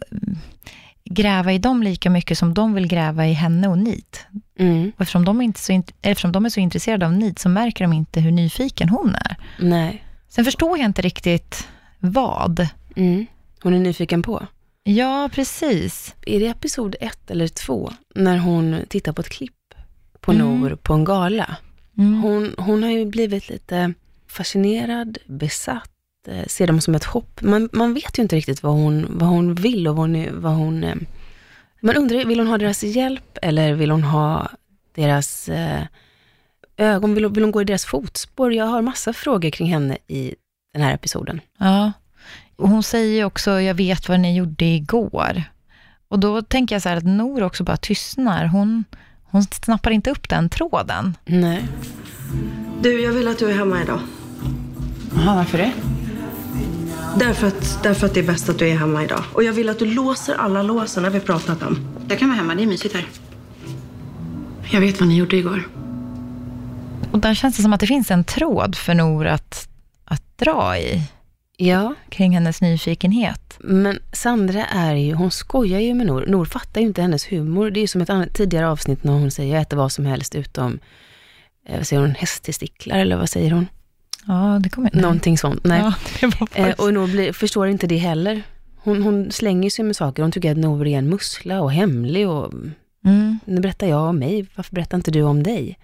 gräva 1.10 1.54
i 1.54 1.58
dem 1.58 1.84
lika 1.84 2.10
mycket 2.10 2.38
som 2.38 2.54
de 2.54 2.74
vill 2.74 2.88
gräva 2.88 3.28
i 3.28 3.34
henne 3.34 3.68
och 3.68 3.78
Nit. 3.78 4.26
Mm. 4.60 4.92
Och 4.96 5.02
eftersom 5.02 5.26
de, 5.26 5.42
är 5.42 5.46
inte 5.46 5.60
så, 5.60 5.84
eftersom 6.02 6.32
de 6.32 6.46
är 6.46 6.50
så 6.50 6.60
intresserade 6.60 7.06
av 7.06 7.14
Nit 7.14 7.40
så 7.40 7.50
märker 7.50 7.84
de 7.84 7.94
inte 7.94 8.20
hur 8.20 8.32
nyfiken 8.32 8.90
hon 8.90 9.16
är. 9.16 9.36
Nej. 9.60 10.04
Sen 10.30 10.46
förstår 10.46 10.78
jag 10.78 10.86
inte 10.86 11.02
riktigt 11.02 11.68
vad. 12.00 12.68
Mm. 12.96 13.26
Hon 13.64 13.74
är 13.74 13.80
nyfiken 13.80 14.22
på. 14.22 14.48
Ja, 14.84 15.30
precis. 15.34 16.16
Är 16.26 16.40
det 16.40 16.48
episod 16.48 16.96
ett 17.00 17.32
eller 17.32 17.48
två, 17.48 17.92
när 18.16 18.38
hon 18.38 18.80
tittar 18.90 19.14
på 19.14 19.22
ett 19.22 19.30
klipp 19.30 19.54
på 20.22 20.32
Mm. 20.32 20.60
Nor 20.60 20.76
på 20.76 20.94
en 20.94 21.04
gala? 21.04 21.56
Mm. 21.98 22.22
Hon, 22.22 22.56
hon 22.58 22.84
har 22.84 22.90
ju 22.90 23.06
blivit 23.06 23.50
lite 23.50 23.94
fascinerad, 24.28 25.18
besatt, 25.26 25.92
eh, 26.28 26.46
ser 26.48 26.68
dem 26.68 26.82
som 26.82 26.96
ett 26.96 27.04
hopp. 27.04 27.42
Man, 27.42 27.70
man 27.74 27.94
vet 27.94 28.20
ju 28.20 28.24
inte 28.24 28.36
riktigt 28.36 28.64
vad 28.64 28.74
hon, 28.74 29.06
vad 29.10 29.30
hon 29.30 29.56
vill 29.56 29.88
och 29.88 29.96
vad 29.96 30.10
hon, 30.10 30.42
vad 30.42 30.54
hon... 30.54 30.84
eh, 30.84 30.96
Man 31.82 31.96
undrar, 31.96 32.26
vill 32.26 32.40
hon 32.40 32.48
ha 32.48 32.58
deras 32.58 32.84
hjälp 32.84 33.38
eller 33.42 33.74
vill 33.74 33.92
hon 33.92 34.04
ha 34.04 34.50
deras 34.96 35.50
eh, 35.50 35.82
ögon? 36.78 37.14
Vill, 37.16 37.24
hon- 37.24 37.34
vill 37.34 37.44
hon 37.44 37.52
gå 37.52 37.62
i 37.62 37.66
deras 37.66 37.86
fotspår? 37.86 38.54
Jag 38.54 38.66
har 38.66 38.82
massa 38.82 39.14
frågor 39.14 39.50
kring 39.50 39.68
henne 39.68 39.98
i 40.08 40.36
den 40.74 40.82
här 40.84 40.94
episoden. 40.94 41.42
Ja. 41.58 41.92
Och 42.56 42.70
hon 42.70 42.84
säger 42.84 43.26
också, 43.26 43.62
jag 43.62 43.74
vet 43.76 44.10
vad 44.10 44.20
ni 44.20 44.38
gjorde 44.38 44.66
igår. 44.66 45.44
Och 46.08 46.20
då 46.20 46.42
tänker 46.42 46.76
jag 46.76 46.82
så 46.82 46.90
här 46.90 46.98
att 46.98 47.04
Nor 47.04 47.44
också 47.44 47.64
bara 47.64 47.78
tystnar. 47.78 48.46
Hon, 48.46 48.84
hon 49.24 49.44
snappar 49.44 49.92
inte 49.92 50.12
upp 50.12 50.30
den 50.30 50.50
tråden. 50.50 51.18
Nej. 51.26 51.64
Du, 52.82 53.02
jag 53.02 53.12
vill 53.12 53.28
att 53.28 53.40
du 53.40 53.50
är 53.52 53.58
hemma 53.58 53.82
idag. 53.82 54.00
Jaha, 55.16 55.36
varför 55.36 55.58
det? 55.58 55.72
Därför 57.20 57.48
att, 57.48 57.84
därför 57.84 58.06
att 58.08 58.14
det 58.14 58.20
är 58.20 58.24
bäst 58.24 58.50
att 58.50 58.60
du 58.60 58.70
är 58.70 58.76
hemma 58.76 59.04
idag. 59.04 59.24
Och 59.34 59.44
jag 59.44 59.54
vill 59.54 59.70
att 59.70 59.80
du 59.80 59.86
låser 59.86 60.36
alla 60.36 60.62
låsen 60.64 61.04
när 61.04 61.10
vi 61.10 61.20
pratat 61.20 61.64
om. 61.64 61.78
Jag 62.10 62.20
kan 62.20 62.30
vara 62.30 62.38
hemma, 62.38 62.56
det 62.56 62.64
är 62.64 62.68
mysigt 62.68 62.96
här. 62.96 63.06
Jag 64.72 64.82
vet 64.82 65.00
vad 65.00 65.10
ni 65.10 65.18
gjorde 65.18 65.36
igår. 65.38 65.68
Och 67.12 67.20
där 67.20 67.34
känns 67.34 67.58
det 67.58 67.64
som 67.64 67.74
att 67.74 67.80
det 67.80 67.88
finns 67.88 68.12
en 68.12 68.24
tråd 68.24 68.76
för 68.76 68.94
Nor 68.94 69.28
att, 69.28 69.70
att 70.06 70.38
dra 70.38 70.78
i, 70.78 71.02
Ja, 71.58 71.94
kring 72.10 72.34
hennes 72.34 72.62
nyfikenhet. 72.62 73.58
men 73.60 74.00
Sandra 74.14 74.66
är 74.66 74.96
ju, 74.96 75.14
hon 75.14 75.32
skojar 75.32 75.80
ju 75.80 75.94
med 75.94 76.08
Nor. 76.08 76.26
Nor 76.28 76.46
fattar 76.46 76.82
ju 76.82 76.88
inte 76.88 77.02
hennes 77.02 77.32
humor. 77.32 77.70
Det 77.72 77.80
är 77.80 77.82
ju 77.82 77.88
som 77.88 78.02
ett 78.02 78.10
annat, 78.10 78.34
tidigare 78.34 78.68
avsnitt 78.70 79.04
när 79.04 79.14
hon 79.14 79.32
säger 79.32 79.54
jag 79.54 79.62
äter 79.62 79.78
vad 79.78 79.92
som 79.92 80.06
helst 80.06 80.36
utom, 80.36 80.80
eh, 81.68 81.78
vad 81.78 81.88
säger 81.88 82.02
hon, 82.02 82.16
hästtestiklar 82.16 83.00
eller 83.00 83.18
vad 83.18 83.30
säger 83.30 83.52
hon? 83.52 83.68
Ja, 84.28 84.60
det 84.64 84.70
kommer... 84.70 84.90
nej. 84.94 85.02
Någonting 85.02 85.38
sånt. 85.38 85.64
Nej. 85.64 85.80
Ja, 85.80 85.94
Eh, 86.28 86.32
faktiskt... 86.32 86.80
och 86.80 87.10
blir, 87.10 87.34
förstår 87.34 87.68
inte 87.68 87.88
det 87.88 87.98
heller. 87.98 88.44
Hon, 88.76 89.04
hon 89.04 89.32
slänger 89.32 89.70
sig 89.70 89.86
med 89.86 89.96
saker. 89.96 90.22
Hon 90.24 90.32
tycker 90.32 90.52
att 90.52 90.58
Nor 90.58 90.88
är 90.88 90.98
en 90.98 91.10
mussla 91.10 91.62
och 91.62 91.72
hemlig 91.72 92.30
och 92.30 92.54
mm. 93.06 93.40
nu 93.46 93.62
berättar 93.62 93.88
jag 93.88 94.02
om 94.02 94.20
mig. 94.20 94.48
Varför 94.56 94.76
berättar 94.76 94.98
inte 94.98 95.12
du 95.12 95.22
om 95.22 95.44
dig? 95.44 95.78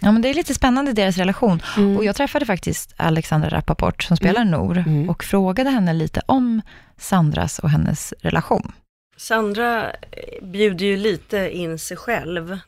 Ja, 0.00 0.12
men 0.12 0.22
det 0.22 0.28
är 0.28 0.34
lite 0.34 0.54
spännande 0.54 0.92
deras 0.92 1.16
relation. 1.16 1.62
Mm. 1.76 1.96
Och 1.96 2.04
jag 2.04 2.16
träffade 2.16 2.46
faktiskt 2.46 2.94
Alexandra 2.96 3.48
Rappaport 3.48 4.02
som 4.02 4.16
spelar 4.16 4.44
Nor 4.44 4.78
Mm. 4.78 5.10
och 5.10 5.24
frågade 5.24 5.70
henne 5.70 5.92
lite 5.92 6.22
om 6.26 6.62
Sandras 6.96 7.58
och 7.58 7.70
hennes 7.70 8.14
relation. 8.20 8.72
Sandra 9.16 9.90
eh, 9.90 10.46
bjuder 10.46 10.86
ju 10.86 10.96
lite 10.96 11.50
in 11.56 11.78
sig 11.78 11.96
själv 11.96 12.58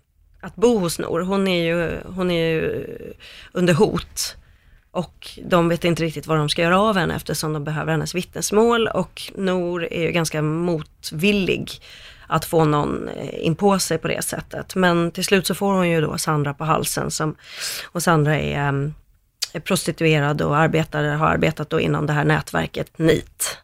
att 0.41 0.57
bo 0.57 0.79
hos 0.79 0.99
Nor. 0.99 1.21
Hon 1.21 1.49
är 1.49 1.65
ju, 1.65 2.01
hon 2.07 2.31
är 2.31 2.49
ju 2.49 2.87
under 3.53 3.75
hot. 3.75 4.37
Och 4.91 5.29
de 5.45 5.69
vet 5.69 5.85
inte 5.85 6.03
riktigt 6.03 6.27
vad 6.27 6.39
de 6.39 6.49
ska 6.49 6.63
göra 6.63 6.81
av 6.81 6.97
henne 6.97 7.15
eftersom 7.17 7.53
de 7.53 7.65
behöver 7.65 7.93
hennes 7.93 8.15
vittnesmål. 8.15 8.89
Och 8.89 9.23
Nor 9.35 9.85
är 9.93 10.03
ju 10.03 10.11
ganska 10.11 10.43
motvillig 10.43 11.71
att 12.27 12.45
få 12.45 12.65
någon 12.65 13.09
eh, 13.09 13.47
in 13.47 13.55
på 13.55 13.79
sig 13.79 13.99
på 13.99 14.09
det 14.09 14.23
sättet. 14.23 14.75
Men 14.75 15.11
till 15.11 15.25
slut 15.25 15.47
så 15.47 15.55
får 15.55 15.73
hon 15.73 15.91
ju 15.91 16.01
då 16.01 16.19
Sandra 16.19 16.55
på 16.55 16.65
halsen. 16.65 17.11
Som, 17.11 17.37
och 17.85 18.03
Sandra 18.03 18.39
är, 18.39 18.59
ehm, 18.59 18.95
är 19.53 19.61
prostituerad 19.61 20.43
och 20.43 20.57
arbetar, 20.57 21.05
har 21.05 21.27
arbetat 21.27 21.71
då 21.71 21.81
inom 21.81 22.07
det 22.07 22.13
här 22.13 22.25
nätverket 22.25 22.99
NIT. 22.99 23.59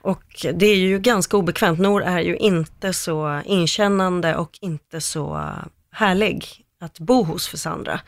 Och 0.00 0.46
det 0.54 0.66
är 0.66 0.76
ju 0.76 0.98
ganska 0.98 1.36
obekvämt. 1.36 1.78
Nor 1.78 2.02
är 2.02 2.20
ju 2.20 2.36
inte 2.36 2.92
så 2.92 3.40
inkännande 3.44 4.36
och 4.36 4.58
inte 4.60 5.00
så 5.00 5.36
eh, 5.36 5.64
härlig 5.92 6.46
att 6.80 6.98
bo 6.98 7.22
hos 7.22 7.48
för 7.48 7.56
Sandra. 7.56 8.00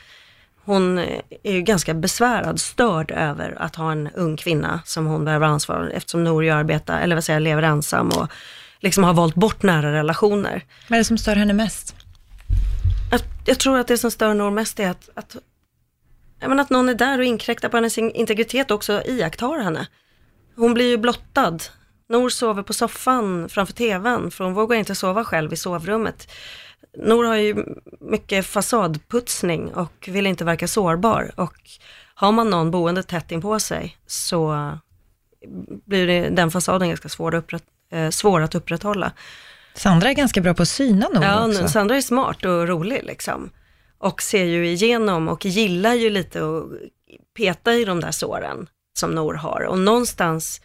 Hon 0.67 0.99
eh, 0.99 1.21
är 1.43 1.53
ju 1.53 1.63
ganska 1.63 1.95
besvärad, 1.95 2.61
störd 2.61 3.11
över 3.11 3.63
att 3.63 3.77
ha 3.77 3.93
en 3.93 4.09
ung 4.15 4.37
kvinna 4.37 4.81
som 4.85 5.07
hon 5.07 5.25
behöver 5.25 5.47
ansvara 5.47 5.85
för 5.85 5.91
eftersom 5.91 6.25
ju 6.45 6.51
arbetar, 6.51 7.01
eller 7.01 7.17
vad 7.17 7.25
säger 7.25 7.41
jag, 7.41 7.45
lever 7.45 7.63
ensam 7.63 8.09
och 8.09 8.29
liksom 8.81 9.05
har 9.05 9.15
valt 9.15 9.35
bort 9.35 9.63
nära 9.63 9.93
relationer. 9.93 10.65
Vad 10.89 10.97
är 10.97 11.01
det 11.01 11.05
som 11.05 11.19
stör 11.19 11.37
henne 11.37 11.53
mest? 11.53 11.95
Jag, 13.11 13.21
jag 13.47 13.59
tror 13.59 13.79
att 13.79 13.87
det 13.87 13.99
som 13.99 14.11
stör 14.11 14.35
Nor 14.35 14.51
mest 14.51 14.81
är 14.81 14.91
att, 14.91 15.09
att, 15.15 15.37
menar 16.51 16.63
att 16.63 16.71
någon 16.71 16.89
är 16.89 16.95
där 16.95 17.19
och 17.19 17.25
inkräktar 17.25 17.69
på 17.69 17.77
hennes 17.77 17.99
in- 17.99 18.11
integritet 18.11 18.71
och 18.71 18.75
också 18.75 19.03
iakttar 19.07 19.59
henne. 19.59 19.87
Hon 20.57 20.75
blir 20.75 20.89
ju 20.91 20.97
blottad. 20.97 21.59
Nor 22.09 22.29
sover 22.29 22.63
på 22.63 22.73
soffan 22.73 23.49
framför 23.49 23.73
tvn 23.73 24.31
för 24.31 24.45
hon 24.45 24.55
vågar 24.55 24.77
inte 24.77 24.95
sova 24.95 25.25
själv 25.25 25.53
i 25.53 25.57
sovrummet. 25.57 26.29
Nor 26.97 27.25
har 27.25 27.37
ju 27.37 27.65
mycket 28.01 28.47
fasadputsning 28.47 29.75
och 29.75 30.09
vill 30.09 30.27
inte 30.27 30.45
verka 30.45 30.69
sårbar 30.69 31.33
och 31.37 31.55
har 32.15 32.33
man 32.33 32.51
någon 32.51 32.71
boende 32.71 33.03
tätt 33.03 33.33
in 33.33 33.43
på 33.43 33.61
sig 33.61 33.97
så 34.07 34.71
blir 35.85 36.31
den 36.31 36.51
fasaden 36.51 36.89
ganska 36.89 37.09
svår 37.09 37.35
att, 37.35 37.45
upprätt, 37.45 37.65
eh, 37.93 38.11
svår 38.11 38.41
att 38.41 38.55
upprätthålla. 38.55 39.13
Sandra 39.75 40.11
är 40.11 40.15
ganska 40.15 40.41
bra 40.41 40.55
på 40.55 40.63
att 40.63 40.69
syna 40.69 41.09
Nor 41.09 41.25
Ja, 41.25 41.49
också. 41.49 41.69
Sandra 41.69 41.97
är 41.97 42.01
smart 42.01 42.45
och 42.45 42.69
rolig 42.69 43.01
liksom. 43.05 43.51
Och 43.99 44.23
ser 44.23 44.45
ju 44.45 44.69
igenom 44.69 45.29
och 45.29 45.45
gillar 45.45 45.95
ju 45.95 46.11
lite 46.11 46.39
att 46.39 46.65
peta 47.37 47.75
i 47.75 47.85
de 47.85 48.01
där 48.01 48.11
såren 48.11 48.69
som 48.99 49.11
Nor 49.11 49.35
har. 49.35 49.61
Och 49.61 49.79
någonstans, 49.79 50.61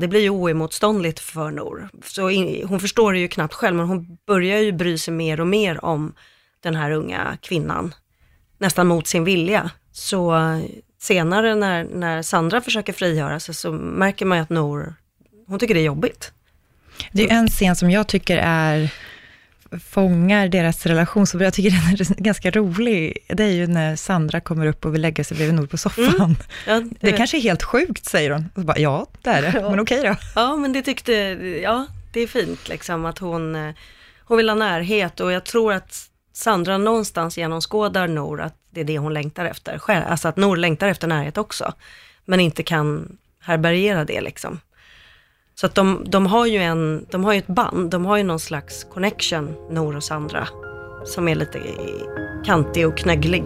det 0.00 0.08
blir 0.08 0.20
ju 0.20 0.30
oemotståndligt 0.30 1.20
för 1.20 1.50
Nor. 1.50 1.88
Så 2.04 2.30
in, 2.30 2.68
hon 2.68 2.80
förstår 2.80 3.12
det 3.12 3.18
ju 3.18 3.28
knappt 3.28 3.54
själv, 3.54 3.76
men 3.76 3.86
hon 3.86 4.18
börjar 4.26 4.58
ju 4.58 4.72
bry 4.72 4.98
sig 4.98 5.14
mer 5.14 5.40
och 5.40 5.46
mer 5.46 5.84
om 5.84 6.14
den 6.62 6.74
här 6.74 6.90
unga 6.90 7.38
kvinnan. 7.42 7.94
Nästan 8.58 8.86
mot 8.86 9.06
sin 9.06 9.24
vilja. 9.24 9.70
Så 9.92 10.36
eh, 10.36 10.58
senare 11.00 11.54
när, 11.54 11.84
när 11.84 12.22
Sandra 12.22 12.60
försöker 12.60 12.92
frigöra 12.92 13.40
sig 13.40 13.54
så 13.54 13.72
märker 13.72 14.26
man 14.26 14.38
ju 14.38 14.42
att 14.42 14.50
Nor, 14.50 14.94
hon 15.46 15.58
tycker 15.58 15.74
det 15.74 15.80
är 15.80 15.84
jobbigt. 15.84 16.32
Det 17.12 17.30
är 17.30 17.34
en 17.34 17.48
scen 17.48 17.76
som 17.76 17.90
jag 17.90 18.06
tycker 18.06 18.38
är 18.38 18.92
fångar 19.78 20.48
deras 20.48 20.86
relation, 20.86 21.26
så 21.26 21.38
jag 21.38 21.54
tycker 21.54 21.70
den 21.96 22.16
är 22.18 22.22
ganska 22.22 22.50
rolig. 22.50 23.18
Det 23.28 23.44
är 23.44 23.52
ju 23.52 23.66
när 23.66 23.96
Sandra 23.96 24.40
kommer 24.40 24.66
upp 24.66 24.84
och 24.84 24.94
vill 24.94 25.02
lägga 25.02 25.24
sig 25.24 25.36
bredvid 25.36 25.54
Nor 25.54 25.66
på 25.66 25.76
soffan. 25.76 26.36
Ja, 26.66 26.82
Det 27.00 27.12
kanske 27.12 27.36
är 27.36 27.40
helt 27.40 27.62
sjukt, 27.62 28.04
säger 28.04 28.30
hon. 28.30 28.48
Och 28.54 28.60
så 28.60 28.66
bara, 28.66 28.78
ja, 28.78 29.06
det 29.22 29.30
är 29.30 29.42
det, 29.42 29.52
men 29.70 29.80
okej 29.80 30.02
då. 30.02 30.16
Ja, 30.34 30.56
men 30.56 30.72
det 30.72 30.82
tyckte, 30.82 31.12
ja, 31.62 31.86
det 32.12 32.20
är 32.20 32.26
fint 32.26 32.68
liksom 32.68 33.04
att 33.04 33.18
hon, 33.18 33.54
eh, 33.56 33.74
hon 34.24 34.36
vill 34.36 34.48
ha 34.48 34.56
närhet 34.56 35.20
och 35.20 35.32
jag 35.32 35.44
tror 35.44 35.72
att 35.72 36.06
Sandra 36.32 36.78
någonstans 36.78 37.38
genomskådar 37.38 38.08
Nor 38.08 38.40
att 38.40 38.54
det 38.70 38.80
är 38.80 38.84
det 38.84 38.98
hon 38.98 39.14
längtar 39.14 39.44
efter. 39.44 39.80
Alltså 39.88 40.28
att 40.28 40.36
Nor 40.36 40.56
längtar 40.56 40.88
efter 40.88 41.08
närhet 41.08 41.38
också, 41.38 41.72
men 42.24 42.40
inte 42.40 42.62
kan 42.62 43.16
härbärgera 43.40 44.04
det 44.04 44.20
liksom. 44.20 44.60
Så 45.60 45.66
att 45.66 45.74
de, 45.74 46.04
de, 46.06 46.26
har 46.26 46.46
ju 46.46 46.58
en, 46.58 47.06
de 47.10 47.24
har 47.24 47.32
ju 47.32 47.38
ett 47.38 47.46
band, 47.46 47.90
de 47.90 48.06
har 48.06 48.16
ju 48.16 48.22
någon 48.22 48.40
slags 48.40 48.84
connection, 48.84 49.54
Nor 49.70 49.96
och 49.96 50.04
Sandra, 50.04 50.48
som 51.04 51.28
är 51.28 51.34
lite 51.34 51.60
kantig 52.44 52.88
och 52.88 52.98
knögglig. 52.98 53.42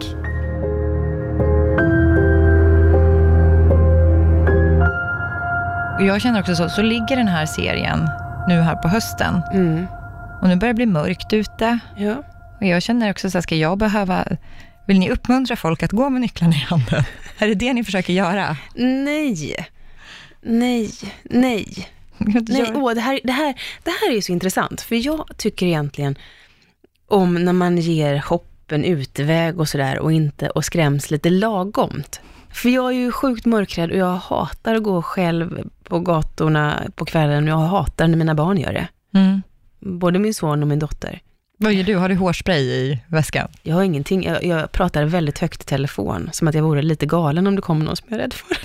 Och 5.98 6.07
jag 6.07 6.22
känner 6.22 6.40
också 6.40 6.57
så, 6.57 6.68
så 6.68 6.83
ligger 6.83 7.16
den 7.16 7.29
här 7.29 7.46
serien 7.46 8.09
nu 8.48 8.61
här 8.61 8.77
på 8.77 8.88
hösten. 8.88 9.42
Mm. 9.53 9.87
Och 10.42 10.48
nu 10.48 10.57
börjar 10.57 10.72
det 10.72 10.77
bli 10.77 10.87
mörkt 10.87 11.33
ute. 11.33 11.79
Ja. 11.96 12.14
Och 12.61 12.66
jag 12.66 12.83
känner 12.83 13.11
också 13.11 13.31
så 13.31 13.38
här, 13.38 13.42
ska 13.42 13.57
jag 13.57 13.79
behöva, 13.79 14.24
vill 14.87 14.98
ni 14.98 15.11
uppmuntra 15.11 15.57
folk 15.57 15.83
att 15.83 15.92
gå 15.92 16.11
med 16.11 16.20
nycklarna 16.20 16.55
i 16.55 16.64
handen? 16.68 17.05
Är 17.38 17.48
det 17.48 17.55
det 17.55 17.72
ni 17.72 17.85
försöker 17.85 18.12
göra? 18.12 18.57
Nej. 18.74 19.66
Nej. 20.42 20.90
Nej. 21.22 21.93
Nej, 22.48 22.72
åh, 22.74 22.94
det, 22.94 23.00
här, 23.00 23.20
det, 23.24 23.33
här, 23.33 23.55
det 23.83 23.90
här 23.90 24.11
är 24.11 24.14
ju 24.14 24.22
så 24.22 24.33
intressant, 24.33 24.81
för 24.81 25.07
jag 25.07 25.31
tycker 25.37 25.66
egentligen 25.66 26.18
om 27.09 27.44
när 27.44 27.53
man 27.53 27.79
ger 27.79 28.16
hopp 28.16 28.72
en 28.72 28.85
utväg 28.85 29.61
och 29.61 29.68
sådär 29.68 29.98
och 29.98 30.12
inte 30.12 30.48
och 30.48 30.64
skräms 30.64 31.11
lite 31.11 31.31
lagomt. 31.31 32.20
För 32.53 32.68
jag 32.68 32.90
är 32.90 32.96
ju 32.96 33.12
sjukt 33.12 33.46
mörkrädd 33.46 33.90
och 33.90 33.96
jag 33.96 34.16
hatar 34.16 34.74
att 34.74 34.83
gå 34.83 35.03
själv 35.03 35.68
på 35.85 36.00
gatorna 36.00 36.83
på 36.94 37.05
kvällen 37.05 37.46
jag 37.46 37.57
hatar 37.57 38.09
när 38.09 38.16
mina 38.16 38.35
barn 38.35 38.59
gör 38.59 38.72
det. 38.72 38.88
Mm. 39.14 39.42
Både 39.81 40.18
min 40.18 40.35
son 40.35 40.62
och 40.62 40.68
min 40.68 40.79
dotter. 40.79 41.20
Vad 41.59 41.72
gör 41.72 41.85
du? 41.85 41.96
Har 41.96 42.09
du 42.09 42.14
hårspray 42.14 42.62
i 42.62 42.98
väskan? 43.07 43.48
Jag 43.62 43.74
har 43.74 43.83
ingenting, 43.83 44.24
jag, 44.24 44.44
jag 44.44 44.72
pratar 44.72 45.05
väldigt 45.05 45.38
högt 45.38 45.62
i 45.62 45.64
telefon, 45.64 46.31
som 46.33 46.48
att 46.48 46.55
jag 46.55 46.62
vore 46.62 46.83
lite 46.83 47.07
galen 47.07 47.46
om 47.46 47.57
det 47.57 47.62
kommer 47.62 47.85
någon 47.85 47.96
som 47.96 48.07
jag 48.11 48.18
är 48.18 48.22
rädd 48.22 48.33
för. 48.33 48.57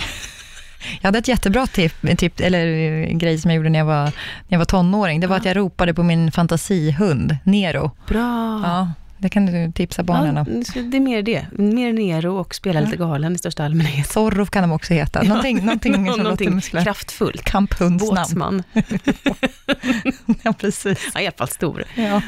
Jag 1.01 1.07
hade 1.07 1.19
ett 1.19 1.27
jättebra 1.27 1.67
tip, 1.67 1.93
tip, 2.17 2.39
eller 2.39 2.67
eh, 2.67 3.17
grej 3.17 3.37
som 3.37 3.51
jag 3.51 3.55
gjorde 3.55 3.69
när 3.69 3.79
jag 3.79 3.85
var, 3.85 4.03
när 4.03 4.11
jag 4.47 4.57
var 4.57 4.65
tonåring. 4.65 5.19
Det 5.19 5.27
var 5.27 5.37
att 5.37 5.45
jag 5.45 5.57
ropade 5.57 5.93
på 5.93 6.03
min 6.03 6.31
fantasihund, 6.31 7.37
Nero. 7.43 7.91
Bra. 8.07 8.61
Ja, 8.63 8.91
det 9.17 9.29
kan 9.29 9.45
du 9.45 9.71
tipsa 9.71 10.03
barnen 10.03 10.37
om. 10.37 10.63
Ja, 10.75 10.81
det 10.81 10.97
är 10.97 11.01
mer 11.01 11.21
det. 11.21 11.45
Mer 11.51 11.93
Nero 11.93 12.37
och 12.37 12.55
spela 12.55 12.79
lite 12.79 12.97
galen 12.97 13.35
i 13.35 13.37
största 13.37 13.65
allmänhet. 13.65 14.07
Zorro 14.09 14.45
kan 14.45 14.61
de 14.61 14.71
också 14.71 14.93
heta. 14.93 15.21
Någonting, 15.23 15.57
någonting 15.65 15.93
som 15.93 16.05
låter 16.05 16.23
Någonting 16.23 16.55
muskler. 16.55 16.83
kraftfullt. 16.83 17.43
Kamphundsnamn. 17.43 18.15
Båtsman. 18.15 18.63
ja, 20.43 20.53
precis. 20.53 21.09
Ja, 21.13 21.21
i 21.21 21.25
alla 21.25 21.35
fall 21.37 21.47
stor. 21.49 21.83
Ja. 21.95 22.21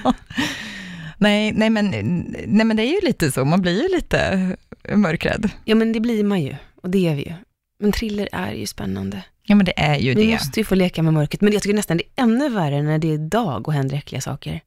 Nej, 1.18 1.52
nej, 1.52 1.70
men, 1.70 1.90
nej, 2.48 2.66
men 2.66 2.78
det 2.78 2.84
är 2.84 3.02
ju 3.02 3.08
lite 3.08 3.32
så. 3.32 3.46
Man 3.46 3.62
blir 3.62 3.82
ju 3.84 3.96
lite 3.96 4.50
mörkrädd. 4.96 5.50
Ja, 5.66 5.76
men 5.76 5.92
det 5.94 6.00
blir 6.00 6.24
man 6.24 6.42
ju. 6.42 6.56
Och 6.84 6.90
det 6.90 7.08
är 7.10 7.16
vi 7.16 7.22
ju. 7.22 7.34
Men 7.82 7.92
thriller 7.92 8.30
är 8.32 8.52
ju 8.52 8.66
spännande. 8.68 9.22
Ja, 9.44 9.56
men 9.56 9.66
det 9.66 9.80
är 9.80 9.96
ju 9.96 10.14
Vi 10.14 10.26
det. 10.26 10.32
måste 10.32 10.60
ju 10.60 10.64
få 10.64 10.76
leka 10.76 11.04
med 11.04 11.14
mörkret. 11.14 11.42
Men 11.42 11.54
jag 11.54 11.62
tycker 11.62 11.76
nästan 11.76 11.98
det 11.98 12.04
är 12.16 12.24
ännu 12.24 12.50
värre 12.50 12.82
när 12.82 12.98
det 12.98 13.14
är 13.14 13.18
dag 13.18 13.68
och 13.68 13.74
händer 13.74 13.98
äckliga 13.98 14.22
saker. 14.22 14.62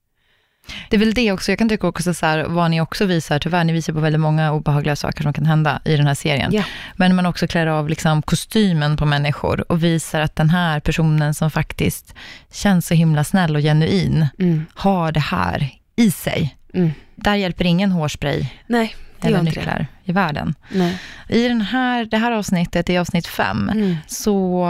Det 0.90 0.96
är 0.96 1.00
väl 1.00 1.14
det 1.14 1.32
också. 1.32 1.52
Jag 1.52 1.58
kan 1.58 1.68
tycka 1.68 1.86
också 1.86 2.14
så 2.14 2.26
här, 2.26 2.44
vad 2.44 2.70
ni 2.70 2.80
också 2.80 3.04
visar, 3.04 3.38
tyvärr, 3.38 3.64
ni 3.64 3.72
visar 3.72 3.92
på 3.92 4.00
väldigt 4.00 4.20
många 4.20 4.52
obehagliga 4.52 4.96
saker 4.96 5.22
som 5.22 5.32
kan 5.32 5.46
hända 5.46 5.80
i 5.84 5.96
den 5.96 6.06
här 6.06 6.14
serien. 6.14 6.52
Ja. 6.52 6.62
Men 6.96 7.14
man 7.16 7.26
också 7.26 7.46
klär 7.46 7.66
av 7.66 7.88
liksom 7.88 8.22
kostymen 8.22 8.96
på 8.96 9.06
människor 9.06 9.72
och 9.72 9.84
visar 9.84 10.20
att 10.20 10.36
den 10.36 10.50
här 10.50 10.80
personen 10.80 11.34
som 11.34 11.50
faktiskt 11.50 12.14
känns 12.52 12.86
så 12.86 12.94
himla 12.94 13.24
snäll 13.24 13.56
och 13.56 13.62
genuin, 13.62 14.26
Mm. 14.38 14.66
har 14.74 15.12
det 15.12 15.20
här 15.20 15.70
i 15.96 16.10
sig. 16.10 16.56
Mm. 16.74 16.90
Där 17.16 17.34
hjälper 17.34 17.64
ingen 17.64 17.92
hårspray 17.92 18.46
Nej, 18.66 18.94
eller 19.26 19.38
det. 19.38 19.44
nycklar 19.44 19.86
i 20.04 20.12
världen. 20.12 20.54
Nej. 20.72 20.98
I 21.28 21.48
den 21.48 21.60
här, 21.60 22.04
det 22.04 22.16
här 22.16 22.32
avsnittet, 22.32 22.90
i 22.90 22.98
avsnitt 22.98 23.26
fem, 23.26 23.70
Mm. 23.74 23.96
så 24.06 24.66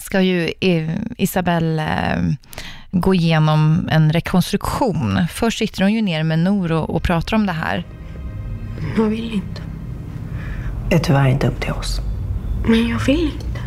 ska 0.00 0.20
ju 0.20 0.52
Isabelle 1.16 1.82
eh, 2.14 2.22
gå 2.90 3.14
igenom 3.14 3.88
en 3.92 4.12
rekonstruktion. 4.12 5.26
Först 5.30 5.58
sitter 5.58 5.82
hon 5.82 5.92
ju 5.92 6.02
ner 6.02 6.22
med 6.22 6.38
Nor 6.38 6.72
och, 6.72 6.90
och 6.90 7.02
pratar 7.02 7.36
om 7.36 7.46
det 7.46 7.52
här. 7.52 7.84
Jag 8.96 9.04
vill 9.04 9.32
inte. 9.34 9.62
Det 10.88 10.94
är 10.94 11.00
tyvärr 11.00 11.26
inte 11.28 11.46
upp 11.48 11.60
till 11.60 11.72
oss. 11.72 12.00
Men 12.66 12.88
jag 12.88 12.98
vill 12.98 13.24
inte. 13.24 13.60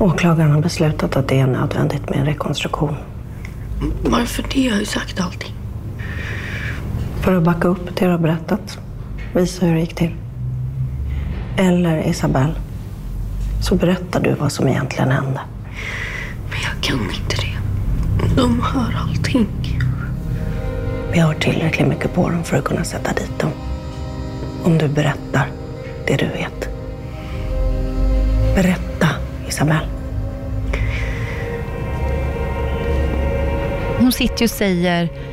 Åklagaren 0.00 0.50
har 0.50 0.60
beslutat 0.60 1.16
att 1.16 1.28
det 1.28 1.40
är 1.40 1.46
nödvändigt 1.46 2.10
med 2.10 2.18
en 2.18 2.26
rekonstruktion. 2.26 2.96
Varför 4.02 4.44
det? 4.54 4.60
Jag 4.60 4.72
har 4.72 4.80
ju 4.80 4.86
sagt 4.86 5.20
allting. 5.20 5.52
För 7.26 7.36
att 7.36 7.42
backa 7.42 7.68
upp 7.68 7.96
det 7.96 8.04
du 8.04 8.10
har 8.10 8.18
berättat. 8.18 8.78
Visa 9.34 9.66
hur 9.66 9.74
det 9.74 9.80
gick 9.80 9.94
till. 9.94 10.14
Eller 11.56 12.08
Isabelle, 12.08 12.54
så 13.62 13.74
berättar 13.74 14.20
du 14.20 14.34
vad 14.34 14.52
som 14.52 14.68
egentligen 14.68 15.10
hände. 15.10 15.40
Men 16.50 16.58
jag 16.62 16.82
kan 16.82 17.00
inte 17.00 17.36
det. 17.36 17.56
De 18.36 18.60
hör 18.60 18.96
allting. 19.02 19.48
Vi 21.12 21.18
har 21.18 21.34
tillräckligt 21.34 21.88
mycket 21.88 22.14
på 22.14 22.30
dem 22.30 22.44
för 22.44 22.56
att 22.56 22.64
kunna 22.64 22.84
sätta 22.84 23.12
dit 23.12 23.38
dem. 23.38 23.50
Om 24.64 24.78
du 24.78 24.88
berättar 24.88 25.50
det 26.06 26.16
du 26.16 26.26
vet. 26.26 26.68
Berätta, 28.54 29.08
Isabelle. 29.48 29.88
Hon 33.98 34.12
sitter 34.12 34.40
ju 34.40 34.44
och 34.44 34.50
säger, 34.50 35.25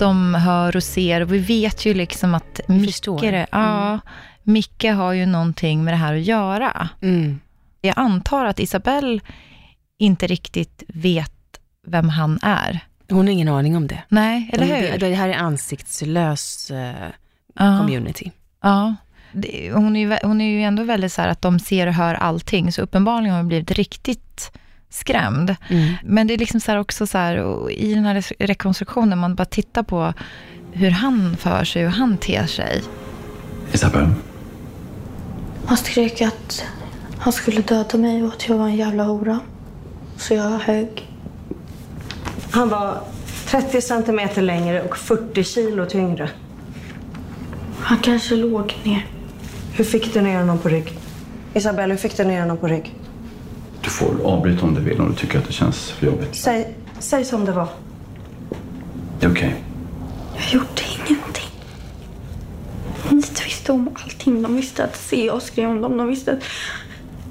de 0.00 0.34
hör 0.34 0.76
och 0.76 0.82
ser 0.82 1.20
och 1.20 1.32
vi 1.32 1.38
vet 1.38 1.84
ju 1.86 1.94
liksom 1.94 2.34
att 2.34 2.60
Micke, 2.68 2.86
förstår. 2.86 3.24
ja, 3.52 3.98
Micke 4.42 4.84
har 4.84 5.12
ju 5.12 5.26
någonting 5.26 5.84
med 5.84 5.94
det 5.94 5.98
här 5.98 6.14
att 6.14 6.22
göra. 6.22 6.88
Mm. 7.02 7.40
Jag 7.80 7.94
antar 7.98 8.44
att 8.44 8.60
Isabelle 8.60 9.20
inte 9.98 10.26
riktigt 10.26 10.82
vet 10.88 11.32
vem 11.86 12.08
han 12.08 12.38
är. 12.42 12.80
Hon 13.10 13.26
har 13.26 13.32
ingen 13.32 13.48
aning 13.48 13.76
om 13.76 13.86
det. 13.86 14.02
Nej, 14.08 14.50
eller 14.52 14.66
hur? 14.66 14.98
Det, 14.98 15.08
det 15.08 15.14
här 15.14 15.28
är 15.28 15.34
ansiktslös 15.90 16.70
Ja. 17.54 17.78
community. 17.78 18.30
Ja. 18.62 18.94
Det, 19.32 19.72
hon, 19.72 19.96
är 19.96 20.00
ju, 20.00 20.08
vä- 20.10 20.18
hon 20.26 20.40
är 20.40 20.50
ju 20.50 20.62
ändå 20.62 20.82
väldigt 20.84 21.12
så 21.12 21.22
här 21.22 21.28
att 21.28 21.42
de 21.42 21.58
ser 21.58 21.86
och 21.86 21.94
hör 21.94 22.14
allting, 22.14 22.72
så 22.72 22.82
uppenbarligen 22.82 23.30
har 23.34 23.38
hon 23.40 23.48
blivit 23.48 23.70
riktigt 23.70 24.52
skrämd. 24.90 25.56
Mm. 25.68 25.94
Men 26.04 26.26
det 26.26 26.34
är 26.34 26.38
liksom 26.38 26.60
så 26.60 26.70
här 26.70 26.78
också 26.78 27.06
så 27.06 27.18
här, 27.18 27.70
i 27.70 27.94
den 27.94 28.04
här 28.04 28.24
rekonstruktionen, 28.38 29.18
man 29.18 29.34
bara 29.34 29.44
tittar 29.44 29.82
på 29.82 30.14
hur 30.72 30.90
han 30.90 31.36
för 31.36 31.64
sig, 31.64 31.82
hur 31.82 31.88
han 31.88 32.16
ter 32.16 32.46
sig. 32.46 32.82
Isabel, 33.72 34.08
Han 35.66 35.76
skrek 35.76 36.22
att 36.22 36.64
han 37.18 37.32
skulle 37.32 37.60
döda 37.60 37.98
mig 37.98 38.22
och 38.22 38.28
att 38.28 38.48
jag 38.48 38.58
var 38.58 38.66
en 38.66 38.76
jävla 38.76 39.04
hora. 39.04 39.40
Så 40.16 40.34
jag 40.34 40.58
högg. 40.58 41.08
Han 42.50 42.68
var 42.68 43.00
30 43.46 43.80
centimeter 43.80 44.42
längre 44.42 44.82
och 44.82 44.96
40 44.96 45.44
kilo 45.44 45.86
tyngre. 45.86 46.30
Han 47.80 47.98
kanske 47.98 48.36
låg 48.36 48.78
ner. 48.82 49.06
Hur 49.72 49.84
fick 49.84 50.14
du 50.14 50.20
ner 50.20 50.38
honom 50.38 50.58
på 50.58 50.68
rygg? 50.68 50.98
Isabelle, 51.54 51.94
hur 51.94 51.98
fick 51.98 52.16
du 52.16 52.24
ner 52.24 52.40
honom 52.40 52.56
på 52.56 52.68
rygg? 52.68 52.94
Du 53.82 53.90
får 53.90 54.14
avbryta 54.24 54.66
om 54.66 54.74
du 54.74 54.80
vill 54.80 55.00
om 55.00 55.08
du 55.10 55.14
tycker 55.16 55.38
att 55.38 55.46
det 55.46 55.52
känns 55.52 55.90
för 55.90 56.06
jobbigt. 56.06 56.34
Säg, 56.34 56.74
säg 56.98 57.24
som 57.24 57.44
det 57.44 57.52
var. 57.52 57.68
Det 59.20 59.26
är 59.26 59.30
okej. 59.32 59.64
Jag 60.36 60.52
gjorde 60.52 60.82
ingenting. 60.96 61.50
Ni 63.10 63.22
visste 63.44 63.72
om 63.72 63.90
allting. 64.04 64.42
De 64.42 64.56
visste 64.56 64.84
att 64.84 64.96
se 64.96 65.30
och 65.30 65.42
skrev 65.42 65.70
om 65.70 65.80
dem. 65.80 65.96
De 65.96 66.06
visste 66.06 66.32
att 66.32 66.38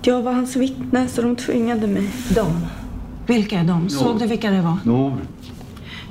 jag 0.08 0.22
var 0.22 0.34
hans 0.34 0.56
vittne 0.56 1.08
så 1.08 1.22
de 1.22 1.36
tvingade 1.36 1.88
mig. 1.88 2.10
De. 2.36 2.66
Vilka 3.28 3.60
är 3.60 3.64
de? 3.64 3.90
Såg 3.90 4.20
du 4.20 4.28
vilka 4.28 4.52
det 4.52 4.62
var? 4.62 4.78
Jo, 4.86 5.18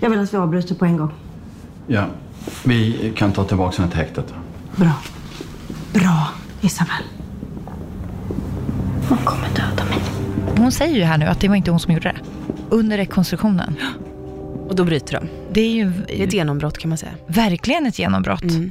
Jag 0.00 0.10
vill 0.10 0.18
att 0.18 0.34
vi 0.34 0.38
avbryter 0.38 0.74
på 0.74 0.84
en 0.84 0.96
gång. 0.96 1.10
ja. 1.86 2.04
Vi 2.64 3.12
kan 3.16 3.32
ta 3.32 3.44
tillbaka 3.44 3.76
henne 3.82 3.90
till 3.90 4.00
häktet. 4.00 4.34
Bra. 4.76 4.92
Bra, 5.92 6.28
Isabelle. 6.60 7.04
Han 9.08 9.18
kommer 9.18 9.48
döda 9.48 9.84
mig. 9.84 9.87
Hon 10.58 10.72
säger 10.72 10.94
ju 10.96 11.02
här 11.02 11.18
nu 11.18 11.26
att 11.26 11.40
det 11.40 11.48
var 11.48 11.56
inte 11.56 11.70
hon 11.70 11.80
som 11.80 11.92
gjorde 11.94 12.08
det. 12.08 12.16
Under 12.70 12.96
rekonstruktionen. 12.96 13.76
Och 14.68 14.76
då 14.76 14.84
bryter 14.84 15.12
de. 15.20 15.28
Det 15.52 15.60
är 15.60 15.70
ju 15.70 15.92
Det 16.06 16.22
är 16.22 16.26
ett 16.26 16.32
genombrott 16.32 16.78
kan 16.78 16.88
man 16.88 16.98
säga. 16.98 17.12
verkligen 17.26 17.86
ett 17.86 17.98
genombrott. 17.98 18.42
Mm. 18.42 18.70